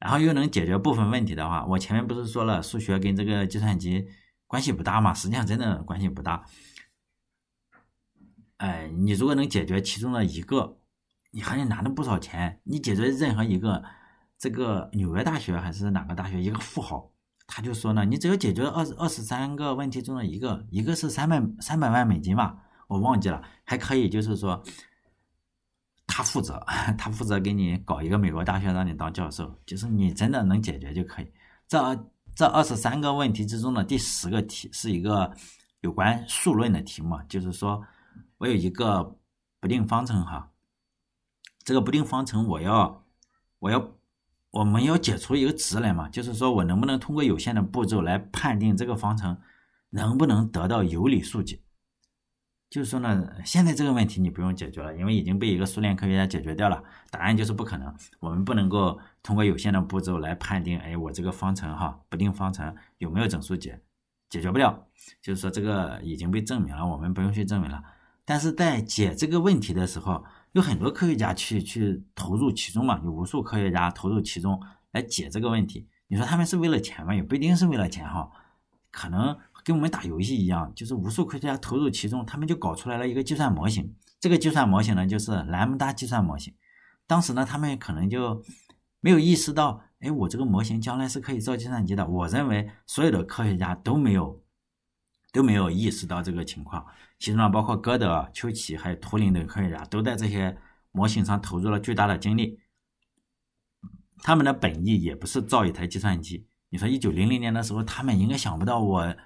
[0.00, 4.04] 然后又能解决部分问题的话，我前面不是说了，数学跟这个计算机
[4.48, 5.14] 关系不大嘛？
[5.14, 6.44] 实际上真的关系不大。
[8.62, 10.78] 哎，你如果能解决其中的一个，
[11.32, 12.60] 你还能拿到不少钱。
[12.62, 13.82] 你解决任何一个，
[14.38, 17.10] 这个纽约大学还是哪个大学一个富豪，
[17.48, 24.62] 他就说呢，你只要解决二二十三个问题中的一个，一个是三百三百万美金吧，我忘记了，还可以就是说。
[26.14, 26.62] 他负责，
[26.98, 31.26] 他负责给你搞一个美国大学让你当教授，就是你真的能解决就可以。
[31.66, 31.78] 这
[32.34, 35.34] 这二十三个问题之中的第十个题是一个
[35.80, 37.82] 有关数论的题目，就是说
[38.42, 39.16] 我有一个
[39.60, 40.50] 不定方程哈，
[41.62, 43.04] 这个不定方程我要
[43.60, 43.92] 我要
[44.50, 49.40] 我们要解出一个值来嘛，就是说我能不能通过有限的步骤来判定这个方程
[49.90, 51.60] 能不能得到有理数解。
[52.68, 56.82] 就是说呢，现在这个问题你不用解决了，因为已经被一个苏联科学家解决掉了。
[57.12, 63.80] 答案就是不可能，我们不能够通过有限的步骤来判定，哎，我这个方程哈，不定方程有没有整数解，
[64.28, 64.88] 解决不了。
[65.20, 67.80] 就是说这个已经被证明了，我们不用去证明了。
[68.24, 74.60] 但是在解这个问题的时候，有很多科学家去去投入其中嘛，有无数科学家投入其中
[74.92, 75.88] 来解这个问题。
[76.08, 77.14] 你说他们是为了钱吗？
[77.14, 78.30] 也不一定是为了钱哈，
[78.90, 79.36] 可能。
[79.64, 83.94] 跟我们打游戏一样，就是无数科学家投入其中，他们就搞出来了一个计算模型。
[84.18, 86.52] 这个计算模型呢，就是兰姆达计算模型。
[87.06, 88.42] 当时呢，他们可能就
[88.98, 92.04] 没有意识到，哎，我这个模型将来是可以造计算机的。
[92.08, 94.41] 我认为所有的科学家都没有
[95.32, 96.86] 都没有意识到这个情况。
[97.18, 100.56] 其中呢，包括哥德、丘奇还有图灵等科学家，都在这些
[100.92, 102.60] 模型上投入了巨大的精力。
[104.22, 106.46] 他们的本意也不是造一台计算机。
[106.68, 109.16] 你说一九零零年的时候，他们应该想不到我。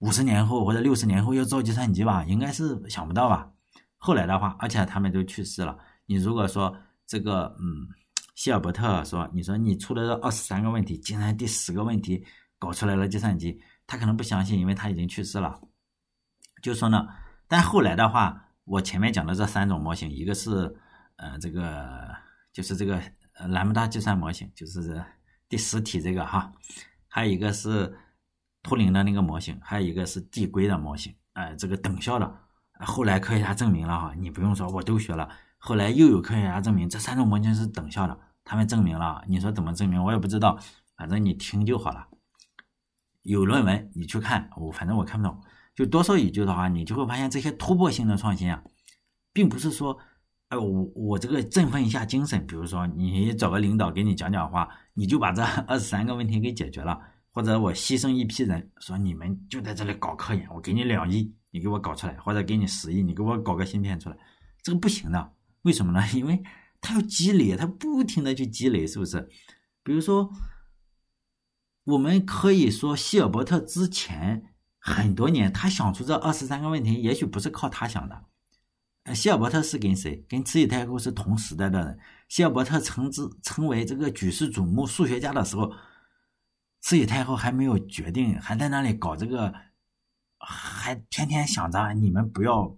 [0.00, 3.50] 五十年后或者六十年后要造计算机吧，应该是想不到吧。
[3.96, 5.76] 后来的话，而且他们都去世了。
[6.06, 6.72] 你如果说
[7.04, 7.88] 这个，嗯，
[8.36, 12.24] 希尔伯特说，你说你出了这二十三个问题，竟然第十个问题
[12.60, 15.60] 搞出来了计算机，他可能不相信，因为他已经去世了。
[16.62, 17.08] 就说呢，
[17.48, 20.76] 但后来的话，我前面讲的这三种模型，一个是，
[21.16, 22.14] 呃，这个
[22.52, 25.04] 就是这个呃兰姆达计算模型，就是
[25.48, 26.52] 第十题这个哈，
[27.08, 27.98] 还有一个是。
[28.60, 32.38] 图灵的那个模型，还有一个是递归的模型，哎，这个等效的。
[32.80, 35.30] 后来科学家证明了哈，你不用说，我都学了。
[35.58, 39.24] 后来又有科学家证明这三种模型是等效的，他们证明了。
[39.28, 40.02] 你说怎么证明？
[40.02, 40.58] 我也不知道，
[40.96, 42.07] 反正你听就好了。
[43.32, 45.38] 有论文你去看，我反正我看不懂。
[45.74, 48.62] 就多说一句的话，你就会发现这些突破性的创新啊，
[49.32, 49.96] 并不是说，
[50.48, 56.98] 哎，我我这个振奋一下精神，比如说你找个领导给你讲讲话，你就把这二十三个问题给解决了。
[57.30, 64.16] 或者我牺牲一批人，说你们就在这里搞科研，我给你两亿，你给我搞出来，或者给你十亿，你给我搞个芯片出来，
[64.62, 65.32] 这个不行的。
[65.62, 66.02] 为什么呢？
[66.16, 66.42] 因为
[66.80, 69.28] 它要积累，它不停的去积累，是不是？
[69.84, 70.28] 比如说，
[71.88, 78.24] 我们可以说希尔伯特之前很多年，他想出这二十三个问题，也许不是靠他想的。
[79.04, 80.22] 呃希尔伯特是跟谁？
[80.28, 81.98] 跟慈禧太后是同时代的人。
[82.28, 85.72] 希尔伯特称之称为这个举世瞩目数学家的时候，
[86.82, 89.54] 慈禧太后还没有决定，还在那里搞这个，
[90.38, 92.76] 还天天想着你们不要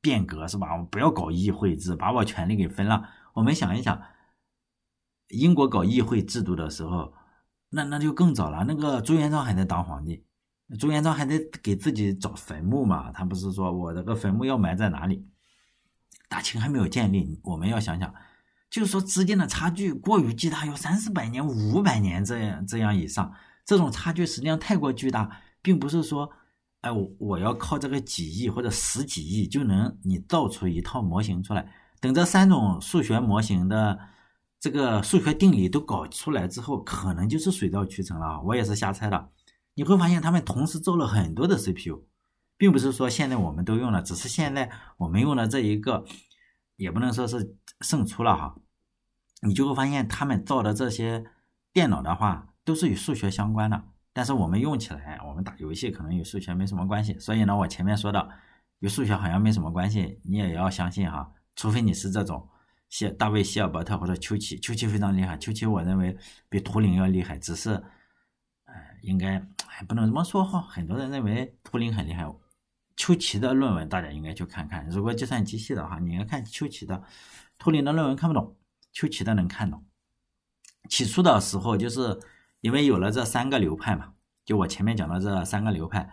[0.00, 0.78] 变革是吧？
[0.88, 3.08] 不要搞议会制，把我权力给分了。
[3.34, 4.00] 我们想一想，
[5.30, 7.12] 英国搞议会制度的时候，
[7.74, 8.64] 那那就更早了。
[8.68, 10.24] 那个朱元璋还在当皇帝，
[10.78, 13.10] 朱元璋还在给自己找坟墓嘛。
[13.10, 15.26] 他不是说我这个坟墓要埋在哪里？
[16.28, 18.14] 大清还没有建立，我们要想想，
[18.70, 23.32] 就是说之间的差距过于巨大，有三四百年、五百年这样这样以上，
[23.64, 25.30] 这种差距实际上太过巨大，
[25.60, 26.30] 并不是说，
[26.82, 31.72] 哎，我我要靠这个几亿或者十几亿就能你造出一套模型出来。
[32.00, 33.98] 等这三种数学模型的
[34.62, 38.40] 这个数学定理都搞出来之后，可能就是水到渠成了。
[38.42, 39.28] 我也是瞎猜的，
[39.74, 42.04] 你会发现他们同时造了很多的 CPU。
[42.56, 46.04] 并不是说现在我们都用了，只是现在我们用的这一个，
[46.76, 48.54] 也不能说是胜出了哈。
[49.40, 51.24] 你就会发现他们造的这些
[51.72, 53.82] 电脑的话，都是与数学相关的。
[54.12, 57.18] 但是我们用起来，我们打游戏可能与数学没什么关系。
[57.18, 58.28] 所以呢，我前面说的
[58.78, 61.32] 与数学好像没什么关系，你也要相信哈。
[61.56, 62.48] 除非你是这种
[62.92, 66.14] 谢大卫希尔伯特或者丘奇，丘奇非常厉害，丘奇我认为
[66.50, 67.70] 比图灵要厉害，只是，
[68.66, 70.60] 呃，应该还不能这么说哈。
[70.60, 72.30] 很多人认为图灵很厉害。
[72.94, 74.86] 丘奇的论文大家应该去看看。
[74.90, 77.02] 如果计算机系的话，你应该看丘奇的。
[77.56, 78.54] 图灵的论文看不懂，
[78.92, 79.82] 丘奇的能看懂。
[80.90, 82.20] 起初的时候，就是
[82.60, 84.12] 因为有了这三个流派嘛，
[84.44, 86.10] 就我前面讲的这三个流派，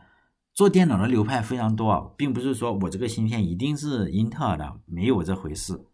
[0.54, 5.89] 做电脑的流派非常多，并不是说我这个芯片一定是英特尔的，没有这回事。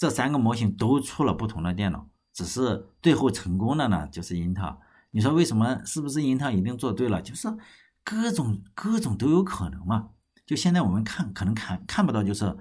[0.00, 4.74] 这三个模型都出了不同的电脑，只是最后成功的呢就是英特尔。
[5.10, 5.78] 你说为什么？
[5.84, 7.20] 是不是英特尔一定做对了？
[7.20, 7.54] 就是
[8.02, 10.08] 各种各种都有可能嘛。
[10.46, 12.56] 就现在我们看，可能看看不到，就是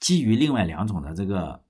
[0.00, 1.62] 基于另外两种的这个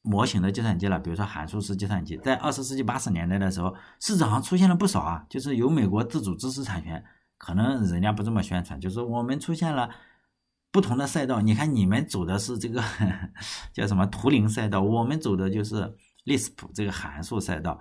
[0.00, 7.04] 模型的计算机了，比如说函数式计算机，在二十世纪八十年代的时候，市场上出现了不少啊，就是有美国自主知识产权，
[7.36, 9.90] 可能人家不这么宣传，就是我们出现了
[10.76, 11.40] 不同的赛道。
[11.40, 12.84] 你看你们走的是这个
[13.72, 17.80] 叫什么图灵赛道，我们走的就是 Lisp 这个函数赛道。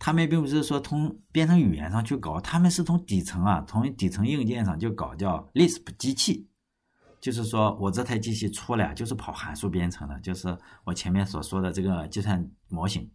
[0.00, 6.48] 他们并不是说从编程语言上去搞，他们是从底层啊，从底层硬件上就搞叫 Lisp 机器。
[7.20, 13.08] 就是说我这台机器出来就是跑函数编程的，就是我前面所说的这个计算模型。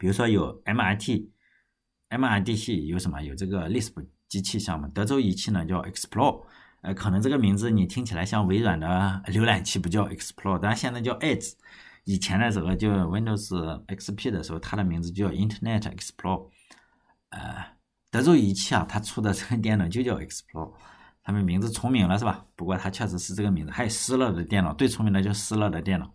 [0.00, 3.22] 比如说有 MIT，MIT 系有什么？
[3.22, 4.88] 有这个 Lisp 机器项目。
[4.88, 6.44] 德州仪器呢叫 Explore，
[6.82, 8.86] 呃，可能这个名字你听起来像微软的
[9.28, 11.52] 浏览器不叫 Explore，但现在叫 Edge。
[12.04, 13.48] 以前的时候就 Windows
[13.86, 16.48] XP 的时候，它的名字就叫 Internet Explorer。
[17.30, 17.64] 呃，
[18.10, 20.72] 德州仪器啊，它出的这个电脑就叫 Explore。
[21.22, 22.44] 他们名字重名了是吧？
[22.56, 23.70] 不过它确实是这个名字。
[23.70, 26.12] 还有施乐的电脑，最出名的就是施乐的电脑。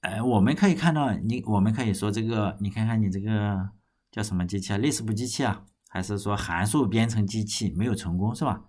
[0.00, 3.70] 呃，我们可以看到，你我们可以说这个，你看看你这个
[4.10, 8.60] 叫什么机器啊？Lisp 机器啊，还是说函数编程机器没有成功是吧？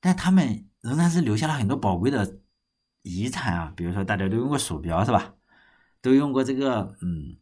[0.00, 2.38] 但他们仍然是留下了很多宝贵的
[3.02, 3.72] 遗产啊。
[3.76, 5.34] 比如说大家都用过鼠标是吧？
[6.02, 7.36] 都用过这个，嗯，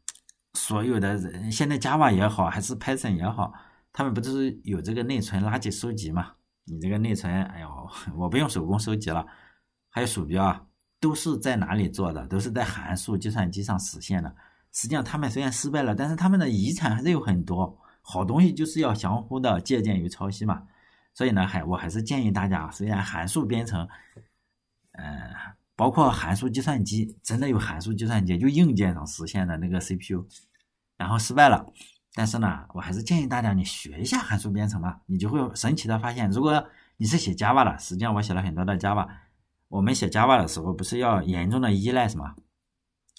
[0.54, 3.52] 所有的人现在 Java 也好，还是 Python 也好，
[3.92, 6.32] 他们不都是有这个内存垃圾收集嘛？
[6.64, 9.24] 你这个内存，哎呦， 我不用手工收集了。
[9.90, 10.66] 还有鼠标啊，
[11.00, 12.26] 都是在哪里做的？
[12.26, 14.34] 都是在函数计算机上实现的。
[14.72, 17.78] 实际上，他们虽然失败了，但是他们的遗产还是有很多。
[18.02, 20.64] 好东西就是要相互的借鉴与抄袭嘛。
[21.18, 23.88] 所以呢，还我还是建议大家，虽然函数编程，
[24.92, 25.34] 呃，
[25.74, 30.24] 包括函数计算机，真的有函数计算机就硬件上实现的那个 CPU，
[30.96, 31.72] 然后失败了。
[32.14, 36.64] 但是呢，我还是建议大家你学一下函数编程吧，你就会神奇的发现，如果
[36.98, 39.08] 你是写 Java 的，实际上我写了很多的 Java。
[39.66, 42.36] 我们写 Java 的时候，不是要严重的依赖什么？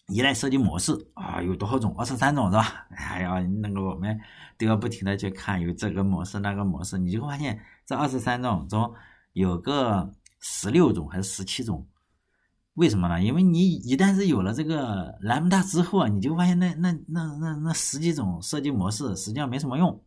[0.09, 1.95] 依赖设计模式啊，有多少种？
[1.97, 2.87] 二十三种是吧？
[2.95, 4.19] 哎呀，那个我们
[4.57, 8.93] 都要不停的去看有这个模式那个模式，你就会发现这二十三种中
[9.33, 11.87] 有个十六种还是十七种。
[12.73, 13.21] 为什么呢？
[13.21, 20.01] 因为你一旦是有了这个兰姆达之后啊，你就发现那那那那那十几种设计模式实际上没什么用，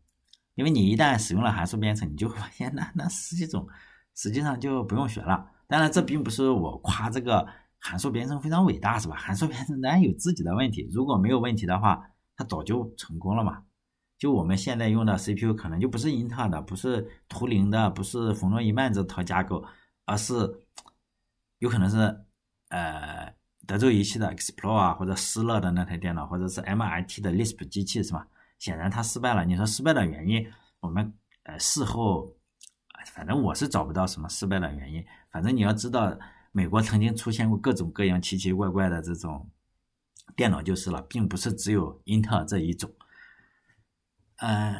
[0.55, 3.67] 因为你一旦使用了函数编程，你就会发现那那十几种
[4.15, 5.47] 实际上就不用学了。
[5.67, 7.47] 当然，这并不是我夸这个
[7.83, 9.17] 函数编程非常伟大，是吧？
[9.17, 12.03] 函数编程当然有自己的问题，如果没有问题的话，
[12.37, 13.65] 它早就成功了嘛。
[14.19, 19.65] 就我们现在用的 CPU 可能就不是英特尔的，不是图灵的，不是冯诺依曼这套架构，
[20.07, 20.35] 而是
[21.59, 22.25] 有可能是。
[22.75, 23.31] 呃，
[23.67, 28.27] 德州仪器的 Explorer 啊，或者施乐的那台电脑，或者是 MIT 的 Lisp 机器，是吧？
[28.59, 29.45] 显然它失败了。
[29.45, 31.13] 你说失败的原因，我们
[31.43, 32.35] 呃事后
[33.13, 35.05] 反正我是找不到什么失败的原因。
[35.31, 36.19] 反正你要知道，
[36.53, 39.49] 美国曾经出现过各种各样奇奇怪怪的这种
[40.37, 42.91] 电脑就是了，并不是只有英特尔这一种。
[44.37, 44.75] 嗯，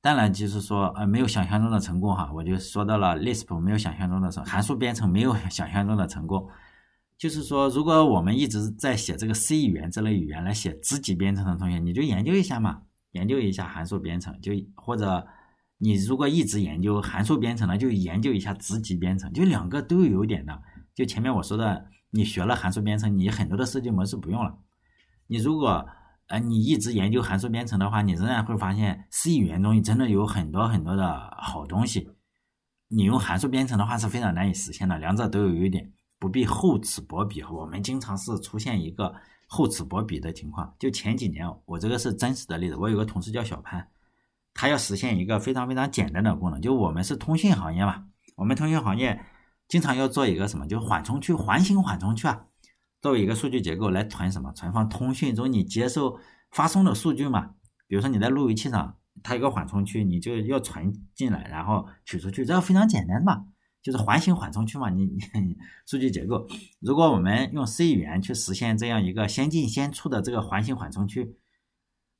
[0.00, 2.30] 当然就是说，呃，没有想象中的成功哈。
[2.32, 6.48] 我就说到了 Lisp 没有想象中的成，函数编程没有想象中的成功。
[7.16, 15.26] 就是说，如果我们一直在写这个 C 语言这类语言来写子级编程的同学，你就研究一下嘛，研究一下函数编程，就或者
[15.78, 20.60] 你如果一直研究函数编程呢，就研究一下子级编程，就两个都有点的。
[20.94, 24.58] 就前面我说的，你学了函数编程，你很多的设计模式不用了。
[25.28, 25.86] 你如果
[26.26, 32.10] 呃你一直研究函数编程的话，你仍然会发现 C 语言中真的有很多很多的好东西。
[32.88, 35.92] 你用函数编程的话是非常难以实现的，两者都有一点。
[36.18, 39.14] 不必厚此薄彼，我们经常是出现一个
[39.46, 40.74] 厚此薄彼的情况。
[40.76, 42.74] 就前几年，我这个是真实的例子。
[42.74, 43.86] 我有个同事叫小潘，
[44.60, 46.60] 它要实现一个非常非常简单的功能。
[46.60, 49.24] 就我们是通讯行业嘛，我们通讯行业
[49.68, 52.46] 经常要做一个什么，就是缓冲区、环形缓冲区啊，
[53.00, 56.18] 作为一个数据结构来存什么，存放通讯中你接收
[56.50, 57.50] 发送的数据嘛。
[57.86, 63.44] 比如说你在路由器上，它有个缓冲区，你就要存进来，然后取出去，这个非常简单嘛。
[63.80, 65.56] 就是环形缓冲区嘛，你你
[65.86, 66.48] 数据结构，
[66.80, 71.37] 如果我们用 C 语言去实现这样一个先进先出的这个环形缓冲区，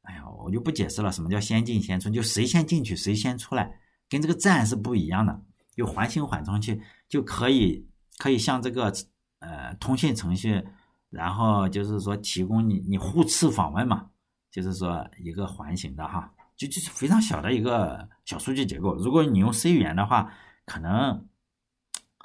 [0.09, 2.09] 哎呀，我就不解释了，什么叫先进先出？
[2.11, 3.79] 就谁先进去谁先出来，
[4.09, 5.43] 跟这个站是不一样的。
[5.75, 7.87] 有环形缓冲区就可以
[8.17, 8.93] 可以像这个
[9.41, 10.65] 呃通信程序，
[11.11, 14.07] 然后就是说提供你你互斥访问嘛，
[14.51, 18.97] 就是说一个环形的哈，就就是非常小的一个小数据结构。
[18.97, 20.33] 如果你用 C 语言的话，
[20.65, 21.27] 可能。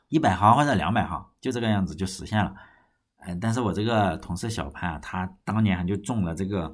[0.09, 2.53] 一百行或者两百行，就这个样子就实现了。
[3.25, 6.71] 嗯，但是我这个同事小潘啊，他当年就中了这个，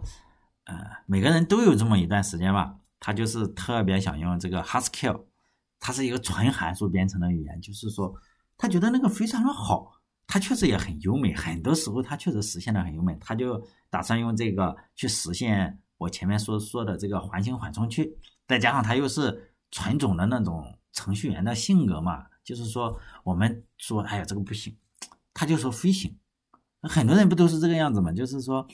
[0.69, 5.25] 呃，每个人都有这么一段时间吧，他就是特别想用这个 Haskell，
[5.79, 8.13] 它是一个纯函数编程的语言，就是说
[8.55, 9.91] 他觉得那个非常的好，
[10.27, 18.15] 他确实也很优美，很多时候他确实实现的很优美，他就打算用这个去实现我前面说说的这个环形缓冲区，
[18.47, 22.25] 再加上他又是纯种的那种程序员的性格嘛。
[22.43, 24.75] 就是说，我们说，哎呀，这个不行，
[25.35, 26.17] 他就说非行。
[26.81, 28.11] 很多人不都是这个样子嘛？
[28.11, 28.67] 就是说，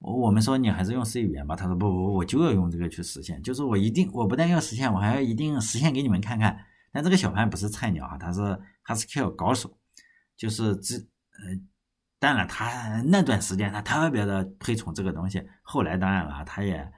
[0.00, 1.54] 我们说你还是用 C 语言吧。
[1.54, 3.42] 他说不不不，我就要用这个去实现。
[3.42, 6.58] 就是我一定，我不但要实现，我还要一定实现给你们看看。
[6.92, 8.40] 但这个小潘不是菜鸟啊，他是
[8.84, 9.78] Haskell 高手。
[10.36, 11.60] 就是这，呃，
[12.18, 15.42] 当然他那段时间他特别的推崇这个东西。
[15.62, 16.92] 后来当然了，他也。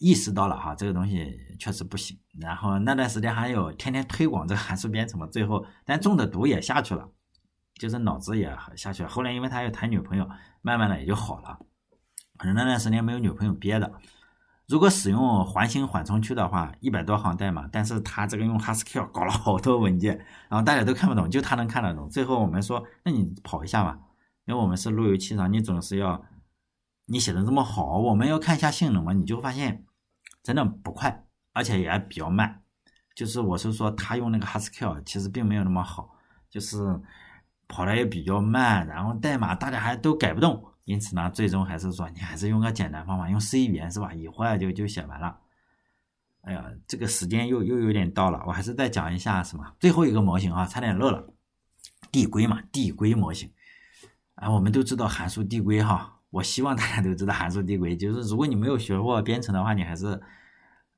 [0.00, 2.16] 意识到了哈，这个东西确实不行。
[2.38, 7.10] 然后那段时间还有天天推广这个函数编程嘛，最后但中的毒也下去了，
[7.74, 9.08] 就是脑子也下去了。
[9.08, 10.24] 后来因为他要谈女朋友，
[10.62, 11.58] 慢慢的也就好了。
[12.38, 13.92] 可能那段时间没有女朋友憋的。
[14.66, 20.16] 如果使用环形缓冲区的话，一百多行代码，但是他这个用 Haskell 搞了好多文件，
[20.48, 22.08] 然后大家都看不懂，就他能看得懂。
[22.08, 23.98] 最后我们说，那你跑一下吧，
[24.46, 26.24] 因为我们是路由器上，你总是要
[27.06, 29.84] 你写的这么好，我们要看一下性能嘛，你就发现。
[30.40, 32.62] 真的不快，而且也比较慢。
[33.14, 36.08] 就是我是说，他用那个 Haskell 其实并没有那么好，
[36.48, 36.78] 就是
[37.66, 40.64] 跑的也比较慢，然后代码大家还都改不动。
[40.88, 44.14] 因此呢，最终还是说你还是用个简单方法，用 C 语言是吧？
[44.14, 45.38] 一会儿就就写完了。
[46.40, 51.28] 哎呀，这个时间又又有点到了，我还是再讲一下什么最后一个模型啊，差点漏了，
[52.10, 53.52] 递归嘛，递归模型。
[54.36, 56.20] 啊，我们都知道函数递归哈。
[56.30, 60.06] 我希望大家都知道函数递归，就是如果你没有学过编程的话，你还是，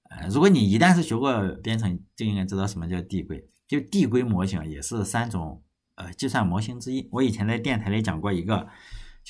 [0.08, 3.44] 呃，如果你一旦是学过编程，就应该知道什么叫递归。
[3.66, 5.60] 就递归模型也是三种
[5.96, 7.08] 呃计算模型之一。
[7.10, 8.68] 我以前在电台里讲过一个，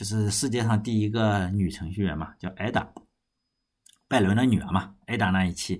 [0.00, 2.90] 就是世界上第一个女程序员嘛，叫艾达，
[4.08, 5.78] 拜伦的女儿嘛，艾达那一期，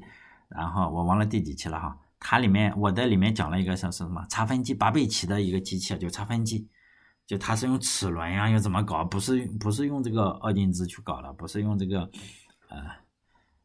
[0.50, 1.98] 然后我忘了第几期了哈。
[2.18, 6.68] 它里面我在里面讲了一个像是什么差分机巴贝奇的一个机器，就差分机。
[7.26, 9.02] 就它是用齿轮呀，又怎么搞？
[9.02, 12.00] 不是不是用这个二进制去搞的，不是用这个，
[12.68, 12.78] 呃，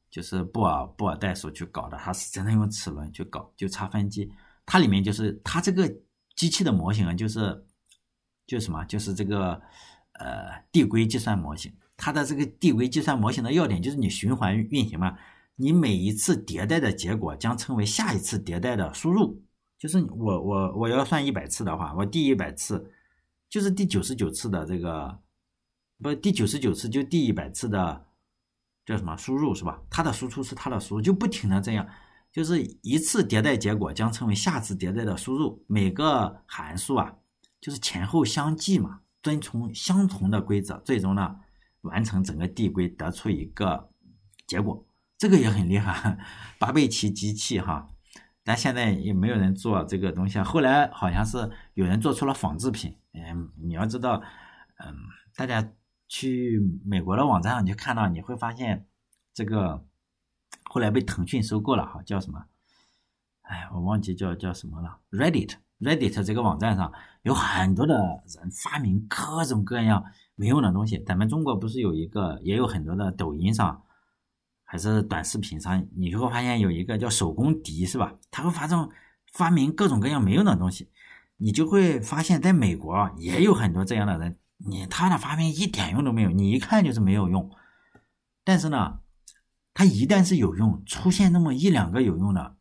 [0.10, 4.32] 就是布尔布尔代数去搞的，它是真的用齿轮去搞，就差分机。
[4.66, 5.94] 它里面就是它这个
[6.34, 7.66] 机器的模型啊，就是
[8.48, 9.62] 就是什么，就是这个
[10.20, 11.74] 呃递归计算模型。
[11.98, 15.18] 它的这个递归计算模型的要点就是你循环运行嘛，
[15.56, 19.42] 你每一次迭代的结果将称为下一次迭代的输入。
[19.78, 22.92] 就是我我我要算一百次的话，我第一百次。
[23.48, 25.20] 就是第九十九次的这个，
[26.02, 28.06] 不，第九十九次就第一百次的
[28.86, 29.80] 叫什么输入是吧？
[29.90, 31.88] 它的输出是它的输入，就不停的这样，
[32.34, 35.64] 就是一次迭代结果将称为下次迭代的输入。
[35.68, 37.16] 每个函数啊，
[37.62, 41.40] 就是前后相继嘛，遵从相同的规则，最终呢
[41.82, 43.90] 完成整个递归，得出一个
[44.46, 44.86] 结果。
[45.18, 46.20] 这个也很厉害，
[46.60, 47.90] 巴贝奇机器哈，
[48.44, 50.44] 但现在也没有人做这个东西啊。
[50.44, 52.96] 后来好像是有人做出了仿制品。
[53.14, 54.22] 嗯，你要知道，
[54.78, 54.96] 嗯，
[55.36, 55.72] 大家
[56.08, 58.86] 去美国的网站上去看到，你会发现
[59.34, 59.84] 这个
[60.66, 62.46] 后来被腾讯收购了哈，叫什么？
[63.42, 65.56] 哎，我忘记叫叫什么了，Reddit。
[65.80, 66.92] Reddit 这个网站上
[67.24, 67.96] 有很多的
[68.28, 70.04] 人发明各种各样
[70.36, 70.98] 没用的东西。
[71.00, 73.82] 咱们中国不是有一个，也有很多的抖音上。
[74.68, 78.16] 还是短视频上，你就会发现有一个叫手工笛，是吧？
[78.32, 78.90] 他会发这
[79.32, 80.90] 发明各种各样没用的东西，
[81.38, 87.50] 你就会发现在美国也有很多这样的人，你他的发明一点用都没有，你一看就是没有用。
[88.44, 89.02] 但是呢，
[89.74, 92.58] 他一旦是有用，出现那么一两个有用的，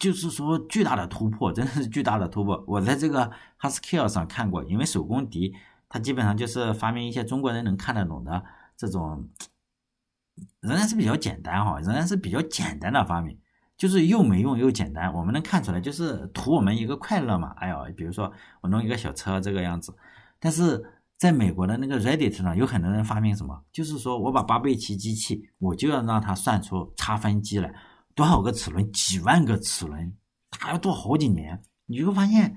[0.00, 2.64] 就是说巨大的突破，真的是巨大的突破。
[2.66, 3.30] 我在这个
[3.60, 5.54] Haskell 上看过，因为手工笛，
[5.88, 8.42] 它基本上就是发明一些中国人能看得懂的
[8.76, 9.28] 这种。
[10.60, 13.38] 仍然是比较简单哈，仍然是比较简单的发明，
[13.76, 15.12] 就是又没用又简单。
[15.12, 17.54] 我们能看出来，就是图我们一个快乐嘛。
[17.58, 18.32] 哎呦，比如说
[18.62, 19.94] 我弄一个小车这个样子。
[20.38, 20.82] 但是
[21.18, 27.74] 在美国的那个 Reddit 上，有很多人发明什么，就是说我把八倍奇机器，我就要让它算出差分机来，
[28.14, 30.16] 多少个齿轮，几万个齿轮，
[30.50, 31.62] 它要做好几年。
[31.86, 32.56] 你就会发现，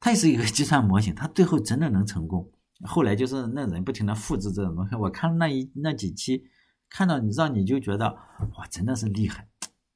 [0.00, 2.50] 它也是一个计算模型，它最后真的能成功。
[2.84, 6.44] 后来就是那人不停的复制这种东西，我看那一那几期。
[6.90, 8.06] 看到你让你就觉得
[8.56, 9.46] 哇真的是厉害，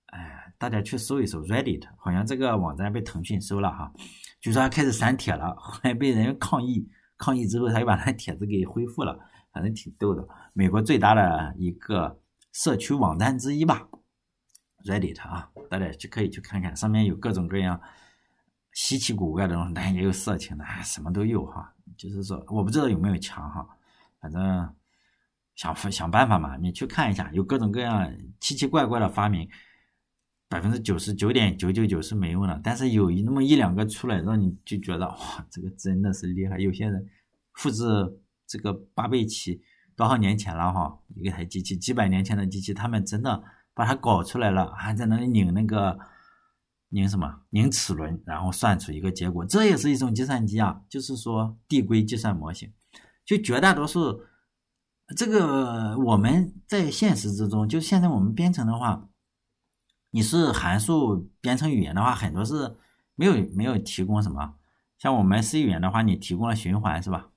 [0.09, 3.91] 哎，大家去搜一搜 Reddit，好像这个网站被腾讯收了哈，
[4.43, 9.19] 据说开始删帖了，后来被人抗议，抗议之后他又把那帖子给恢复了，
[9.55, 10.23] 反正挺逗的。
[10.53, 12.21] 美国最大的一个
[12.53, 13.89] 社区网站之一吧
[14.85, 17.81] ，Reddit 啊，大家去可以去看看，上面有各种各样
[18.73, 21.75] 稀奇古怪的东西，但也有色情的，什么都有哈。
[21.97, 23.67] 就是说我不知道有没有墙哈，
[24.21, 24.75] 反正。
[25.55, 28.11] 想想办法嘛，你去看一下，有各种各样
[28.41, 29.47] 奇奇怪怪的发明，
[30.49, 36.59] 百分之九十九点九九九是没用的，但是有那么一两个出来，让你就觉得哇，这个真的是厉害。
[36.59, 37.07] 有些人
[37.53, 37.85] 复制
[38.47, 39.61] 这个八倍奇
[39.95, 43.45] 多少年前了哈，一台机器几百年前的机器，他们真的
[43.75, 45.99] 把它搞出来了，还在那里拧那个
[46.91, 52.73] 拧什么拧齿轮，然后算出一个结果，这也是一种计算机啊，就是说递归计算模型，
[53.25, 54.23] 就绝大多数。
[55.17, 59.09] 这个我们在现实之中，就现在我们编程的话，
[60.11, 62.77] 你是函数编程语言的话，很多是
[63.15, 64.55] 没有没有提供什么。
[64.99, 67.31] 像我们 C 语言的话，你提供了循环是吧？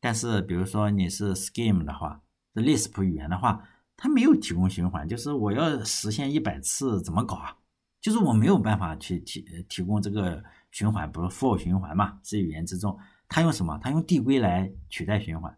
[0.00, 2.22] 但是比如说你是 Scheme 的话，
[2.54, 3.64] 是 Lisp 语言的话，
[3.98, 7.54] 它没有提供循环，就是我要实现一百次怎么搞啊？
[8.00, 12.96] 就是我没有办法去提提供这个循环，不是 for 循环嘛？C 语言之中，
[13.28, 13.76] 它用什么？
[13.82, 15.52] 它用递归来取代循环。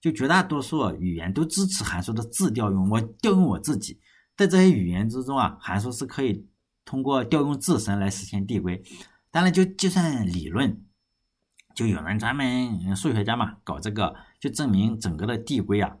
[0.00, 4.00] 就绝大多数语言都支持函数的自调用，我调用我自己，
[4.36, 6.44] 在这些语言之中啊，函数是可以
[6.84, 8.82] 通过调用自身来实现递归。
[9.30, 10.84] 当然，就计算理论，
[11.74, 15.96] 就有人专门数学家嘛，搞这个，就证明整个的递归啊，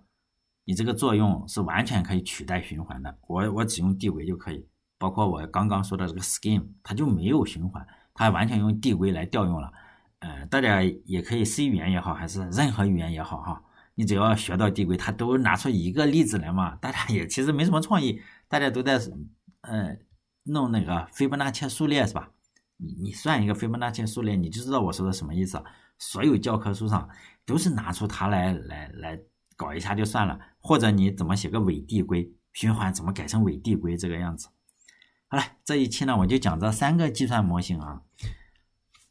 [0.68, 3.18] 你这个作用是完全可以取代循环的。
[3.26, 4.62] 我我只用递归就可以，
[4.98, 9.72] 包括我刚刚说的这个 scheme，它就没有循环，它完全用递归来调用了。
[10.18, 13.64] 呃，大家也可以 C 语言也好，还是任何语言也好，哈。
[13.94, 16.76] 你只要学到递归，它都拿出一个例子来嘛。
[16.76, 19.00] 大家也其实没什么创意，大家都在
[19.62, 19.96] 呃
[20.42, 22.30] 弄那个斐波那契数列是吧？
[22.76, 25.64] 你你算一个斐波那契数列，你就知道我说的什么意思。
[25.98, 27.08] 所有教科书上
[27.46, 29.18] 都是拿出它来来来
[29.58, 34.48] 搞一下就算了，或者你怎么写个伪递归循环，怎么改成伪递归这个样子。
[35.26, 38.02] 好了，这一期呢我就讲这三个计算模型啊，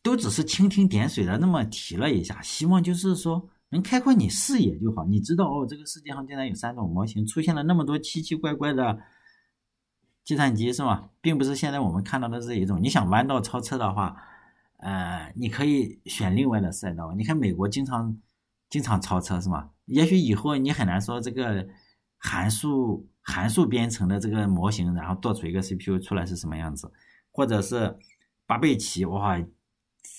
[0.02, 3.50] 都只是蜻蜓点水的那么提了一下，希望就是说。
[3.70, 8.98] 能开阔你视野就好，你知道哦，这个世界上竟然有三种模型，出现了那么多奇奇怪怪的
[10.24, 11.10] 计算机是吗？
[11.20, 12.82] 并不是现在我们看到的这一种。
[12.82, 14.16] 你想弯道超车的话，
[14.78, 17.14] 呃，你可以选另外的赛道。
[17.18, 18.18] 你看美国经常
[18.70, 19.72] 经常超车是吗？
[19.88, 21.68] 也许以后你很难说这个
[22.18, 26.90] 函数函数编程的这个模型，然后做出一个 CPU 出来是什么样子，
[27.32, 27.98] 或者是
[28.46, 29.38] 八倍棋哇。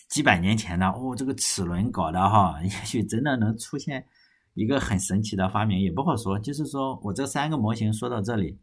[0.08, 4.06] 几百年前的哦，这个齿轮搞的哈， 也许真的能出现
[4.54, 6.38] 一个很神奇的发明，也不好说。
[6.38, 8.58] 就是说我这三个模型说到这里，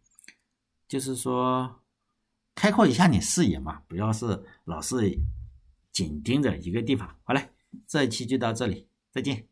[0.88, 1.82] 就是说
[2.56, 5.20] 开阔一下你视野嘛，不要是老是
[5.91, 7.16] 紧盯着一个地方。
[7.24, 7.49] 好嘞，
[7.88, 9.47] 这一期就到这里，再见。